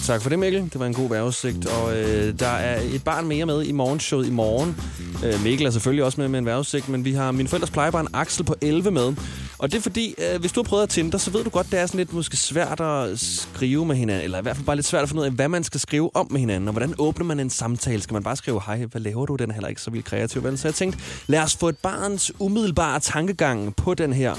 [0.07, 0.63] Tak for det, Mikkel.
[0.63, 1.67] Det var en god vejrudsigt.
[1.67, 4.77] Og øh, der er et barn mere med i morgenshowet i morgen.
[5.25, 8.07] Øh, Mikkel er selvfølgelig også med med en vejrudsigt, men vi har min forældres plejebarn
[8.13, 9.15] Axel på 11 med.
[9.59, 11.71] Og det er fordi, øh, hvis du har prøvet at Tinder, så ved du godt,
[11.71, 14.25] det er sådan lidt måske svært at skrive med hinanden.
[14.25, 16.17] Eller i hvert fald bare lidt svært at finde ud af, hvad man skal skrive
[16.17, 16.69] om med hinanden.
[16.69, 18.03] Og hvordan åbner man en samtale?
[18.03, 19.37] Skal man bare skrive, hej, hvad laver du?
[19.37, 20.45] Den er heller ikke så vildt kreativ.
[20.45, 20.59] Vel?
[20.59, 24.35] Så jeg tænkte, lad os få et barns umiddelbare tankegang på den her.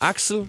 [0.00, 0.48] Axel,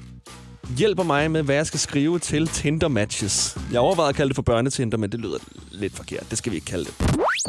[0.77, 3.57] hjælper mig med, hvad jeg skal skrive til Tinder-matches.
[3.71, 5.37] Jeg overvejede at kalde det for børnetinder, men det lyder
[5.71, 6.23] lidt forkert.
[6.29, 6.93] Det skal vi ikke kalde det.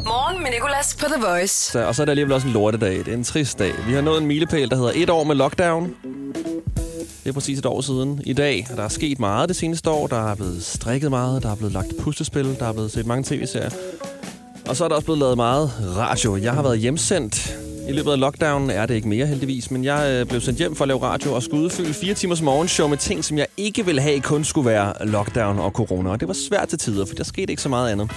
[0.04, 1.72] Morgen med Nicolas på The Voice.
[1.72, 2.98] Så, og så er der alligevel også en lortedag.
[2.98, 3.72] Det er en trist dag.
[3.86, 5.94] Vi har nået en milepæl, der hedder et år med lockdown.
[7.24, 8.66] Det er præcis et år siden i dag.
[8.76, 10.06] Der er sket meget det seneste år.
[10.06, 11.42] Der er blevet strikket meget.
[11.42, 12.56] Der er blevet lagt puslespil.
[12.58, 13.70] Der er blevet set mange tv-serier.
[14.68, 16.36] Og så er der også blevet lavet meget radio.
[16.36, 17.58] Jeg har været hjemsendt.
[17.88, 20.76] I løbet af lockdownen er det ikke mere heldigvis, men jeg øh, blev sendt hjem
[20.76, 23.86] for at lave radio og skulle udfylde fire timers morgenshow med ting, som jeg ikke
[23.86, 26.10] ville have kun skulle være lockdown og corona.
[26.10, 28.10] Og det var svært til tider, for der skete ikke så meget andet.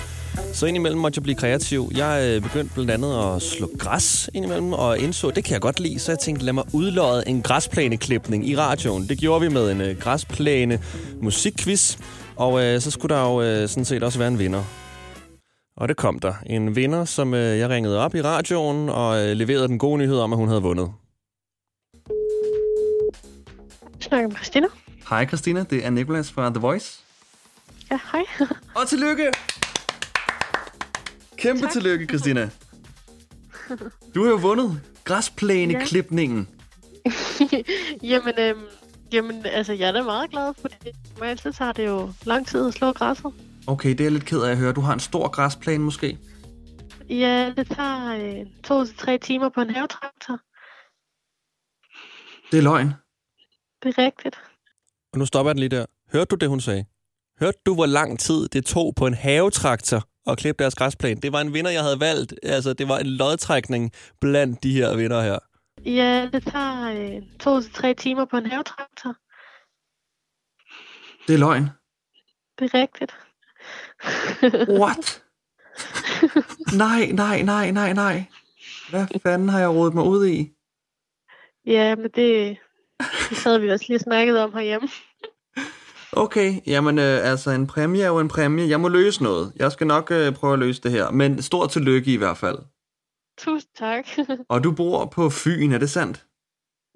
[0.54, 1.92] Så indimellem måtte jeg blive kreativ.
[1.96, 5.62] Jeg øh, begyndte blandt andet at slå græs indimellem, og indså, at det kan jeg
[5.62, 6.00] godt lide.
[6.00, 9.10] Så jeg tænkte, lad mig udlåde en græsplæneklipning i radioen.
[9.10, 10.80] Det gjorde vi med en øh, græsplæne
[11.22, 11.98] musikquiz,
[12.36, 14.64] og øh, så skulle der jo øh, sådan set også være en vinder.
[15.76, 16.34] Og det kom der.
[16.46, 20.20] En vinder, som øh, jeg ringede op i radioen og øh, leverede den gode nyhed
[20.20, 20.94] om, at hun havde vundet.
[24.12, 24.68] snakker med Christina.
[25.10, 27.00] Hej Christina, det er Nicolas fra The Voice.
[27.92, 28.24] Ja, hej.
[28.76, 29.32] Og tillykke!
[31.38, 31.72] Kæmpe tak.
[31.72, 32.50] tillykke, Christina.
[34.16, 36.48] Du har jo vundet græsplæneklipningen.
[38.12, 38.60] jamen, øhm,
[39.14, 40.96] jamen, altså, jeg er da meget glad, for det.
[41.14, 43.34] Normalt så tager det jo lang tid at slå græsset.
[43.68, 44.74] Okay, det er jeg lidt ked af at høre.
[44.74, 46.18] Du har en stor græsplæne måske?
[47.10, 50.40] Ja, det tager øh, to til tre timer på en havetraktor.
[52.52, 52.88] Det er løgn.
[53.84, 54.42] Det er rigtigt.
[55.14, 55.86] Og nu stopper jeg den lige der.
[56.14, 56.86] Hørte du det, hun sagde?
[57.40, 61.22] Hørte du, hvor lang tid det tog på en havetraktor at klippe deres græsplæne?
[61.22, 62.34] Det var en vinder, jeg havde valgt.
[62.44, 63.92] Altså, det var en lodtrækning
[64.22, 65.40] blandt de her vinder her.
[65.86, 69.16] Ja, det tager øh, to til tre timer på en havetraktor.
[71.28, 71.70] Det er løgn.
[72.60, 73.12] Det er rigtigt.
[74.82, 75.24] What?
[76.78, 78.24] nej, nej, nej, nej, nej.
[78.90, 80.52] Hvad fanden har jeg rodet mig ud i?
[81.66, 82.58] Ja, men det,
[83.30, 84.90] det havde vi også lige snakket om herhjemme.
[86.14, 88.70] Okay, jamen øh, altså en præmie er jo en præmie.
[88.70, 89.54] Jeg må løse noget.
[89.56, 91.12] Jeg skal nok øh, prøve at løse det her.
[91.12, 92.58] Men stort tillykke i hvert fald.
[93.38, 94.08] Tusind tak.
[94.50, 96.26] Og du bor på Fyn, er det sandt?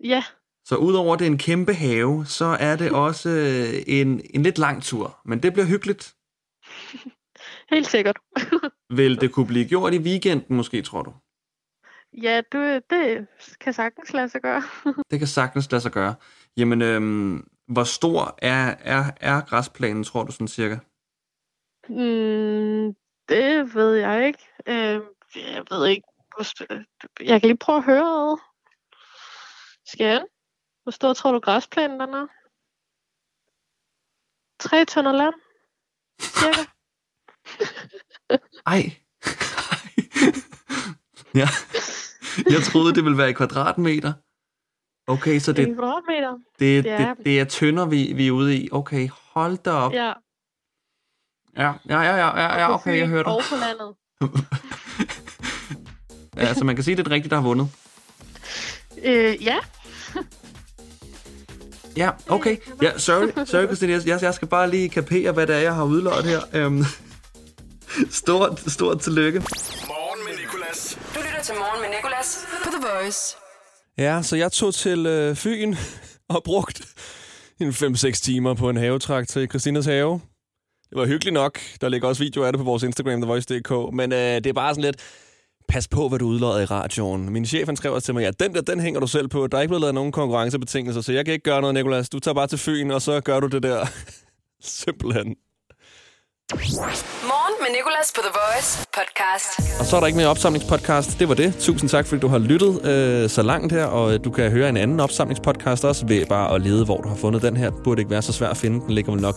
[0.03, 0.23] ja,
[0.65, 4.43] Så udover at det er en kæmpe have, så er det også øh, en, en
[4.43, 5.17] lidt lang tur.
[5.25, 6.15] Men det bliver hyggeligt.
[7.71, 8.17] Helt sikkert.
[8.97, 11.13] Vil det kunne blive gjort i weekenden måske, tror du?
[12.21, 12.57] ja, du,
[12.89, 13.27] det
[13.59, 14.63] kan sagtens lade sig gøre.
[15.11, 16.15] Det kan sagtens lade sig gøre.
[16.57, 20.77] Jamen, øhm, hvor stor er, er, er græsplænen, tror du sådan cirka?
[21.89, 22.95] mm,
[23.29, 24.39] det ved jeg ikke.
[24.67, 25.01] Øh,
[25.35, 26.07] jeg ved ikke.
[27.19, 28.37] Jeg kan lige prøve at høre.
[29.85, 30.25] Skal jeg?
[30.83, 32.27] Hvor stor tror du græsplænen den er?
[34.59, 35.35] Tre tønder land?
[36.21, 36.71] Cirka.
[38.73, 38.91] Ej.
[41.41, 41.47] ja.
[42.49, 44.13] Jeg troede, det ville være i kvadratmeter.
[45.07, 46.33] Okay, så det, kvadratmeter?
[46.59, 48.69] det, det er det, det er tønder, vi, vi er ude i.
[48.71, 49.93] Okay, hold da op.
[49.93, 50.13] Ja.
[51.57, 53.33] Ja, ja, ja, ja, ja, okay, jeg hører dig.
[53.33, 53.95] Og på landet.
[56.37, 57.69] Ja, så man kan sige, det er det rigtige, der har vundet.
[59.03, 59.57] Øh, ja.
[61.97, 62.57] Ja, okay.
[62.81, 64.01] Ja, sorry, sorry Christine.
[64.05, 66.65] Jeg, jeg skal bare lige kapere, hvad det er, jeg har udløjet her.
[66.65, 66.83] Um,
[68.21, 69.39] stort, stort tillykke.
[69.39, 69.45] Du
[71.25, 73.37] lytter til Morgen med Nicolas på The Voice.
[73.97, 75.75] Ja, så jeg tog til øh, Fyn
[76.29, 76.81] og brugt
[77.59, 80.21] en 5-6 timer på en havetraktor i Christinas have.
[80.89, 81.59] Det var hyggeligt nok.
[81.81, 83.93] Der ligger også videoer af det på vores Instagram, thevoice.dk.
[83.93, 85.01] Men øh, det er bare sådan lidt...
[85.67, 87.29] pas på, hvad du udlodder i radioen.
[87.29, 89.47] Min chef han skrev også til mig, ja, den der, den hænger du selv på.
[89.47, 92.09] Der er ikke blevet lavet nogen konkurrencebetingelser, så jeg kan ikke gøre noget, Nikolas.
[92.09, 93.85] Du tager bare til Fyn, og så gør du det der.
[94.61, 95.35] Simpelthen.
[96.51, 99.79] Morgen med Nicolas på The Voice podcast.
[99.79, 101.19] Og så er der ikke mere opsamlingspodcast.
[101.19, 101.55] Det var det.
[101.59, 104.69] Tusind tak, fordi du har lyttet øh, så langt her, og øh, du kan høre
[104.69, 107.69] en anden opsamlingspodcast også ved bare at lede, hvor du har fundet den her.
[107.69, 108.85] Det burde ikke være så svært at finde.
[108.85, 109.35] Den ligger vel nok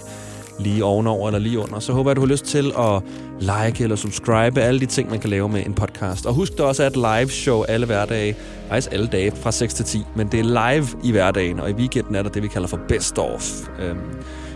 [0.59, 1.80] lige ovenover eller lige under.
[1.80, 3.02] Så håber jeg, du har lyst til at
[3.40, 6.26] like eller subscribe alle de ting, man kan lave med en podcast.
[6.26, 8.36] Og husk, der også er et live show alle hverdage.
[8.68, 10.04] Faktisk alle dage fra 6 til 10.
[10.16, 10.44] Men det er
[10.74, 13.50] live i hverdagen, og i weekenden er der det, vi kalder for best of.
[13.80, 13.98] Øhm,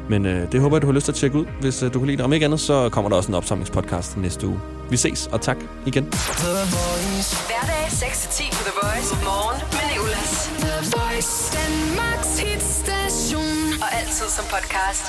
[0.09, 1.99] men øh, det håber jeg, du har lyst til at tjekke ud, hvis øh, du
[1.99, 2.25] kan lide det.
[2.25, 4.61] Om ikke andet, så kommer der også en opsamlingspodcast næste uge.
[4.91, 6.05] Vi ses, og tak igen.
[6.05, 9.15] Hverdag 6-10 på The Voice.
[9.25, 10.51] Morgen med Nicolas.
[10.65, 11.33] The Voice.
[11.59, 13.83] Danmarks hitstation.
[13.83, 15.05] Og altid som podcast.